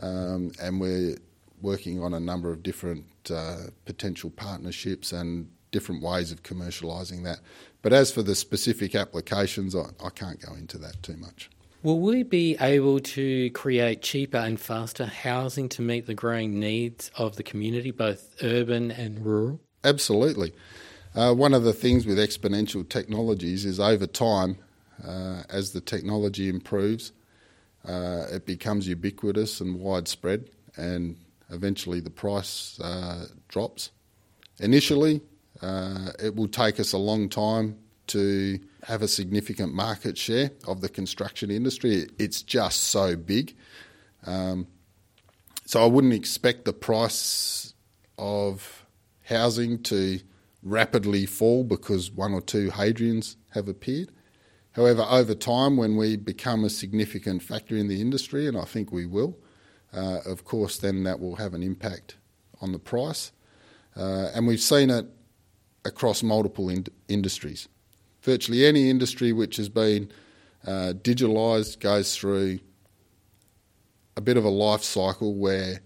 um, 0.00 0.52
and 0.60 0.80
we're 0.80 1.16
working 1.60 2.02
on 2.02 2.14
a 2.14 2.20
number 2.20 2.50
of 2.50 2.62
different 2.62 3.04
uh, 3.30 3.56
potential 3.84 4.30
partnerships 4.30 5.12
and 5.12 5.50
different 5.70 6.02
ways 6.02 6.32
of 6.32 6.42
commercialising 6.42 7.24
that. 7.24 7.40
But 7.82 7.92
as 7.92 8.10
for 8.10 8.22
the 8.22 8.34
specific 8.34 8.94
applications, 8.94 9.74
I, 9.74 9.86
I 10.04 10.10
can't 10.10 10.40
go 10.40 10.54
into 10.54 10.78
that 10.78 11.02
too 11.02 11.16
much. 11.16 11.50
Will 11.82 12.00
we 12.00 12.24
be 12.24 12.56
able 12.60 12.98
to 12.98 13.50
create 13.50 14.02
cheaper 14.02 14.38
and 14.38 14.58
faster 14.58 15.06
housing 15.06 15.68
to 15.70 15.82
meet 15.82 16.06
the 16.06 16.14
growing 16.14 16.58
needs 16.58 17.10
of 17.16 17.36
the 17.36 17.44
community, 17.44 17.92
both 17.92 18.34
urban 18.42 18.90
and 18.90 19.24
rural? 19.24 19.60
Absolutely. 19.84 20.52
Uh, 21.14 21.32
one 21.32 21.54
of 21.54 21.62
the 21.62 21.72
things 21.72 22.04
with 22.04 22.18
exponential 22.18 22.88
technologies 22.88 23.64
is 23.64 23.78
over 23.78 24.06
time, 24.06 24.58
uh, 25.06 25.42
as 25.48 25.72
the 25.72 25.80
technology 25.80 26.48
improves, 26.48 27.12
uh, 27.86 28.26
it 28.32 28.44
becomes 28.44 28.88
ubiquitous 28.88 29.60
and 29.60 29.78
widespread, 29.78 30.50
and 30.76 31.16
eventually 31.50 32.00
the 32.00 32.10
price 32.10 32.78
uh, 32.80 33.26
drops. 33.46 33.92
Initially, 34.58 35.20
uh, 35.62 36.12
it 36.22 36.34
will 36.34 36.48
take 36.48 36.78
us 36.78 36.92
a 36.92 36.98
long 36.98 37.28
time 37.28 37.76
to 38.08 38.58
have 38.84 39.02
a 39.02 39.08
significant 39.08 39.74
market 39.74 40.16
share 40.16 40.50
of 40.66 40.80
the 40.80 40.88
construction 40.88 41.50
industry. 41.50 42.06
It's 42.18 42.42
just 42.42 42.84
so 42.84 43.16
big. 43.16 43.54
Um, 44.26 44.66
so 45.66 45.82
I 45.82 45.86
wouldn't 45.86 46.14
expect 46.14 46.64
the 46.64 46.72
price 46.72 47.74
of 48.16 48.86
housing 49.24 49.82
to 49.84 50.20
rapidly 50.62 51.26
fall 51.26 51.64
because 51.64 52.10
one 52.10 52.32
or 52.32 52.40
two 52.40 52.70
Hadrians 52.70 53.36
have 53.50 53.68
appeared. 53.68 54.10
However, 54.72 55.04
over 55.08 55.34
time, 55.34 55.76
when 55.76 55.96
we 55.96 56.16
become 56.16 56.64
a 56.64 56.70
significant 56.70 57.42
factor 57.42 57.76
in 57.76 57.88
the 57.88 58.00
industry, 58.00 58.46
and 58.46 58.56
I 58.56 58.64
think 58.64 58.92
we 58.92 59.06
will, 59.06 59.36
uh, 59.92 60.20
of 60.24 60.44
course, 60.44 60.78
then 60.78 61.04
that 61.04 61.20
will 61.20 61.36
have 61.36 61.52
an 61.52 61.62
impact 61.62 62.16
on 62.60 62.72
the 62.72 62.78
price. 62.78 63.32
Uh, 63.96 64.30
and 64.34 64.46
we've 64.46 64.60
seen 64.60 64.90
it 64.90 65.06
across 65.84 66.22
multiple 66.22 66.68
in- 66.68 66.86
industries. 67.08 67.68
Virtually 68.22 68.66
any 68.66 68.90
industry 68.90 69.32
which 69.32 69.56
has 69.56 69.68
been 69.68 70.10
uh, 70.66 70.92
digitalised 71.02 71.80
goes 71.80 72.16
through 72.16 72.58
a 74.16 74.20
bit 74.20 74.36
of 74.36 74.44
a 74.44 74.50
life 74.50 74.82
cycle 74.82 75.34
where 75.34 75.80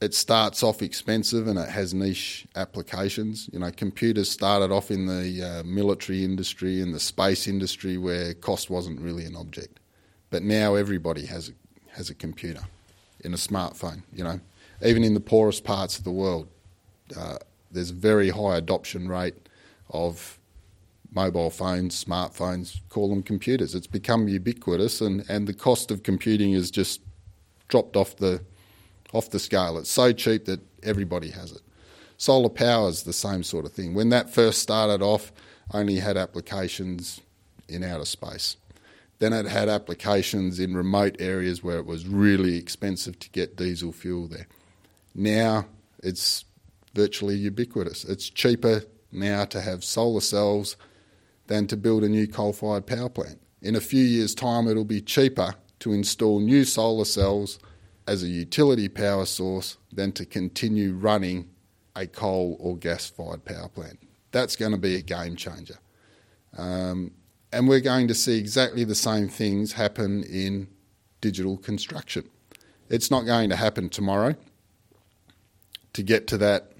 it 0.00 0.12
starts 0.12 0.62
off 0.62 0.82
expensive 0.82 1.46
and 1.46 1.58
it 1.58 1.68
has 1.68 1.94
niche 1.94 2.46
applications. 2.56 3.48
You 3.52 3.60
know, 3.60 3.70
computers 3.70 4.30
started 4.30 4.70
off 4.70 4.90
in 4.90 5.06
the 5.06 5.42
uh, 5.42 5.62
military 5.64 6.24
industry 6.24 6.82
and 6.82 6.94
the 6.94 7.00
space 7.00 7.48
industry 7.48 7.96
where 7.96 8.34
cost 8.34 8.68
wasn't 8.68 9.00
really 9.00 9.24
an 9.24 9.34
object, 9.34 9.80
but 10.30 10.42
now 10.42 10.74
everybody 10.74 11.24
has 11.26 11.48
a, 11.48 11.52
has 11.96 12.10
a 12.10 12.14
computer 12.14 12.60
in 13.20 13.32
a 13.32 13.38
smartphone. 13.38 14.02
You 14.12 14.24
know, 14.24 14.40
even 14.84 15.04
in 15.04 15.14
the 15.14 15.20
poorest 15.20 15.64
parts 15.64 15.96
of 15.96 16.04
the 16.04 16.12
world, 16.12 16.48
uh, 17.16 17.38
there's 17.74 17.90
very 17.90 18.30
high 18.30 18.56
adoption 18.56 19.08
rate 19.08 19.34
of 19.90 20.38
mobile 21.12 21.50
phones, 21.50 22.02
smartphones, 22.04 22.80
call 22.88 23.08
them 23.08 23.22
computers. 23.22 23.74
It's 23.74 23.86
become 23.86 24.28
ubiquitous, 24.28 25.00
and, 25.00 25.24
and 25.28 25.46
the 25.46 25.54
cost 25.54 25.90
of 25.90 26.02
computing 26.02 26.52
has 26.54 26.70
just 26.70 27.00
dropped 27.68 27.96
off 27.96 28.16
the 28.16 28.42
off 29.12 29.30
the 29.30 29.38
scale. 29.38 29.78
It's 29.78 29.90
so 29.90 30.12
cheap 30.12 30.46
that 30.46 30.60
everybody 30.82 31.30
has 31.30 31.52
it. 31.52 31.62
Solar 32.16 32.48
power 32.48 32.88
is 32.88 33.04
the 33.04 33.12
same 33.12 33.44
sort 33.44 33.64
of 33.64 33.72
thing. 33.72 33.94
When 33.94 34.08
that 34.08 34.28
first 34.28 34.60
started 34.60 35.02
off, 35.02 35.32
only 35.72 35.96
had 35.96 36.16
applications 36.16 37.20
in 37.68 37.84
outer 37.84 38.04
space. 38.04 38.56
Then 39.20 39.32
it 39.32 39.46
had 39.46 39.68
applications 39.68 40.58
in 40.58 40.76
remote 40.76 41.16
areas 41.20 41.62
where 41.62 41.78
it 41.78 41.86
was 41.86 42.06
really 42.06 42.56
expensive 42.56 43.18
to 43.20 43.30
get 43.30 43.56
diesel 43.56 43.92
fuel 43.92 44.26
there. 44.26 44.48
Now 45.14 45.66
it's 46.02 46.44
virtually 46.94 47.36
ubiquitous. 47.36 48.04
It's 48.04 48.30
cheaper 48.30 48.84
now 49.12 49.44
to 49.46 49.60
have 49.60 49.84
solar 49.84 50.20
cells 50.20 50.76
than 51.46 51.66
to 51.66 51.76
build 51.76 52.04
a 52.04 52.08
new 52.08 52.26
coal 52.26 52.52
fired 52.52 52.86
power 52.86 53.08
plant. 53.08 53.40
In 53.60 53.76
a 53.76 53.80
few 53.80 54.04
years' 54.04 54.34
time, 54.34 54.68
it'll 54.68 54.84
be 54.84 55.00
cheaper 55.00 55.54
to 55.80 55.92
install 55.92 56.40
new 56.40 56.64
solar 56.64 57.04
cells 57.04 57.58
as 58.06 58.22
a 58.22 58.28
utility 58.28 58.88
power 58.88 59.24
source 59.24 59.76
than 59.92 60.12
to 60.12 60.26
continue 60.26 60.92
running 60.92 61.48
a 61.96 62.06
coal 62.06 62.56
or 62.60 62.76
gas 62.76 63.08
fired 63.08 63.44
power 63.44 63.68
plant. 63.68 63.98
That's 64.32 64.56
going 64.56 64.72
to 64.72 64.78
be 64.78 64.96
a 64.96 65.02
game 65.02 65.36
changer. 65.36 65.78
Um, 66.56 67.12
and 67.52 67.68
we're 67.68 67.80
going 67.80 68.08
to 68.08 68.14
see 68.14 68.38
exactly 68.38 68.84
the 68.84 68.94
same 68.94 69.28
things 69.28 69.72
happen 69.72 70.24
in 70.24 70.68
digital 71.20 71.56
construction. 71.56 72.28
It's 72.88 73.10
not 73.10 73.26
going 73.26 73.48
to 73.50 73.56
happen 73.56 73.88
tomorrow. 73.88 74.34
To 75.94 76.02
get 76.02 76.26
to 76.28 76.38
that 76.38 76.73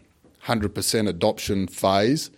100% 0.44 1.08
adoption 1.08 1.66
phase, 1.66 2.30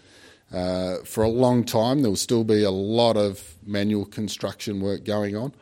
uh, 0.53 0.99
for 1.05 1.25
a 1.25 1.29
long 1.29 1.65
time, 1.65 2.03
there 2.03 2.11
will 2.11 2.17
still 2.17 2.45
be 2.45 2.63
a 2.63 2.71
lot 2.71 3.17
of 3.17 3.57
manual 3.65 4.05
construction 4.05 4.81
work 4.81 5.05
going 5.05 5.37
on. 5.37 5.53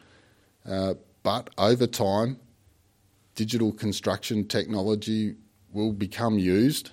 Uh, 0.69 0.95
but 1.23 1.49
over 1.57 1.87
time, 1.87 2.39
digital 3.35 3.73
construction 3.73 4.47
technology 4.47 5.37
will 5.73 5.93
become 5.93 6.39
used. 6.39 6.91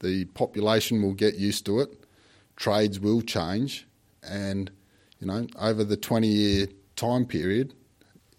The 0.00 0.26
population 0.26 1.02
will 1.02 1.14
get 1.14 1.34
used 1.34 1.66
to 1.66 1.80
it. 1.80 2.04
Trades 2.56 3.00
will 3.00 3.20
change, 3.20 3.86
and 4.22 4.70
you 5.18 5.26
know, 5.26 5.46
over 5.58 5.82
the 5.82 5.96
20-year 5.96 6.68
time 6.94 7.26
period, 7.26 7.74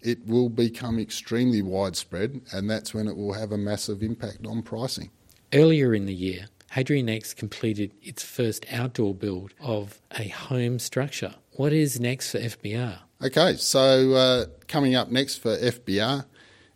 it 0.00 0.26
will 0.26 0.48
become 0.48 0.98
extremely 0.98 1.60
widespread, 1.60 2.40
and 2.52 2.70
that's 2.70 2.94
when 2.94 3.08
it 3.08 3.16
will 3.16 3.34
have 3.34 3.52
a 3.52 3.58
massive 3.58 4.02
impact 4.02 4.46
on 4.46 4.62
pricing. 4.62 5.10
Earlier 5.52 5.94
in 5.94 6.06
the 6.06 6.14
year, 6.14 6.46
Hadrian 6.72 7.08
X 7.08 7.32
completed 7.32 7.92
its 8.02 8.22
first 8.22 8.66
outdoor 8.70 9.14
build 9.14 9.54
of 9.60 10.00
a 10.18 10.28
home 10.28 10.78
structure. 10.78 11.36
What 11.52 11.72
is 11.72 12.00
next 12.00 12.32
for 12.32 12.38
FBR? 12.38 12.98
Okay, 13.22 13.56
so 13.56 14.12
uh, 14.12 14.46
coming 14.68 14.94
up 14.94 15.10
next 15.10 15.36
for 15.36 15.56
FBR 15.56 16.26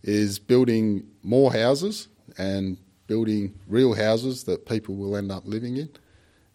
is 0.03 0.39
building 0.39 1.07
more 1.23 1.53
houses 1.53 2.09
and 2.39 2.79
building 3.07 3.59
real 3.67 3.95
houses 3.95 4.45
that 4.45 4.67
people 4.67 4.95
will 4.95 5.17
end 5.17 5.33
up 5.33 5.43
living 5.45 5.77
in. 5.77 5.91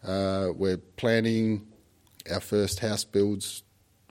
Uh, 0.02 0.48
we're 0.56 0.78
planning 0.78 1.66
our 2.32 2.40
first 2.40 2.80
house 2.80 3.04
builds 3.04 3.62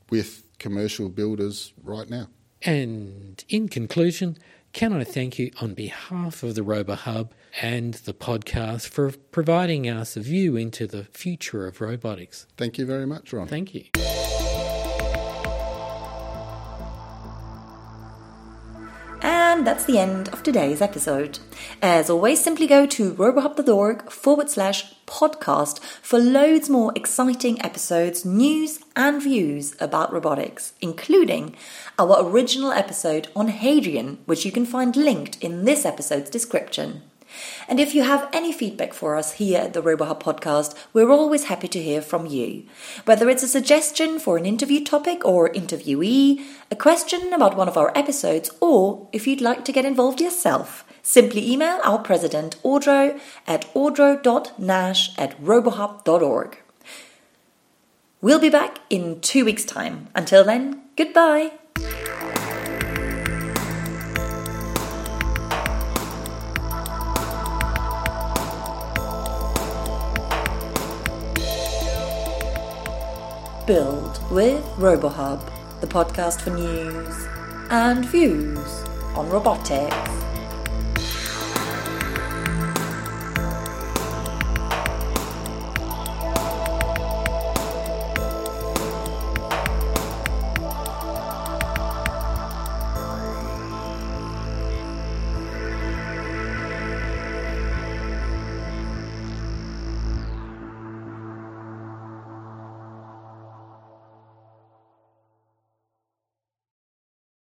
with 0.09 0.45
commercial 0.59 1.09
builders 1.09 1.73
right 1.83 2.09
now. 2.09 2.27
And 2.61 3.43
in 3.49 3.67
conclusion, 3.67 4.37
can 4.75 4.91
I 4.91 5.05
thank 5.05 5.39
you 5.39 5.51
on 5.61 5.73
behalf 5.73 6.43
of 6.43 6.53
the 6.55 6.61
RoboHub 6.61 7.29
and 7.61 7.93
the 7.93 8.13
podcast 8.13 8.89
for 8.89 9.13
providing 9.31 9.89
us 9.89 10.17
a 10.17 10.19
view 10.19 10.57
into 10.57 10.85
the 10.85 11.05
future 11.05 11.65
of 11.65 11.79
robotics? 11.79 12.45
Thank 12.57 12.77
you 12.77 12.85
very 12.85 13.07
much, 13.07 13.31
Ron. 13.31 13.47
Thank 13.47 13.73
you. 13.73 13.85
And 19.55 19.65
that's 19.65 19.85
the 19.85 19.97
end 19.97 20.27
of 20.33 20.43
today's 20.43 20.81
episode. 20.81 21.39
As 21.81 22.09
always, 22.09 22.43
simply 22.43 22.67
go 22.67 22.85
to 22.87 23.13
robohub.org 23.13 24.11
forward 24.11 24.49
slash 24.49 24.93
podcast 25.07 25.79
for 25.79 26.19
loads 26.19 26.69
more 26.69 26.91
exciting 26.93 27.63
episodes, 27.63 28.25
news, 28.25 28.79
and 28.97 29.23
views 29.23 29.73
about 29.79 30.11
robotics, 30.11 30.73
including 30.81 31.55
our 31.97 32.29
original 32.29 32.73
episode 32.73 33.29
on 33.33 33.47
Hadrian, 33.47 34.17
which 34.25 34.43
you 34.43 34.51
can 34.51 34.65
find 34.65 34.93
linked 34.97 35.41
in 35.41 35.63
this 35.63 35.85
episode's 35.85 36.29
description. 36.29 37.03
And 37.67 37.79
if 37.79 37.95
you 37.95 38.03
have 38.03 38.29
any 38.31 38.51
feedback 38.51 38.93
for 38.93 39.15
us 39.15 39.33
here 39.33 39.61
at 39.61 39.73
the 39.73 39.81
RoboHub 39.81 40.21
podcast, 40.21 40.75
we're 40.93 41.09
always 41.09 41.45
happy 41.45 41.67
to 41.69 41.81
hear 41.81 42.01
from 42.01 42.25
you. 42.25 42.63
Whether 43.05 43.29
it's 43.29 43.43
a 43.43 43.47
suggestion 43.47 44.19
for 44.19 44.37
an 44.37 44.45
interview 44.45 44.83
topic 44.83 45.25
or 45.25 45.49
interviewee, 45.49 46.43
a 46.71 46.75
question 46.75 47.33
about 47.33 47.57
one 47.57 47.67
of 47.67 47.77
our 47.77 47.91
episodes, 47.97 48.51
or 48.59 49.07
if 49.11 49.27
you'd 49.27 49.41
like 49.41 49.65
to 49.65 49.71
get 49.71 49.85
involved 49.85 50.21
yourself, 50.21 50.85
simply 51.01 51.51
email 51.51 51.79
our 51.83 51.99
president, 51.99 52.61
Audrow, 52.63 53.19
at 53.47 53.71
audrow.nash 53.73 55.17
at 55.17 55.41
robohub.org. 55.41 56.57
We'll 58.21 58.39
be 58.39 58.49
back 58.49 58.79
in 58.89 59.21
two 59.21 59.45
weeks' 59.45 59.65
time. 59.65 60.07
Until 60.15 60.43
then, 60.43 60.81
goodbye. 60.95 61.51
Build 73.65 74.19
with 74.31 74.63
RoboHub, 74.75 75.41
the 75.81 75.87
podcast 75.87 76.41
for 76.41 76.51
news 76.51 77.25
and 77.71 78.05
views 78.05 78.83
on 79.15 79.27
robotics. 79.31 80.34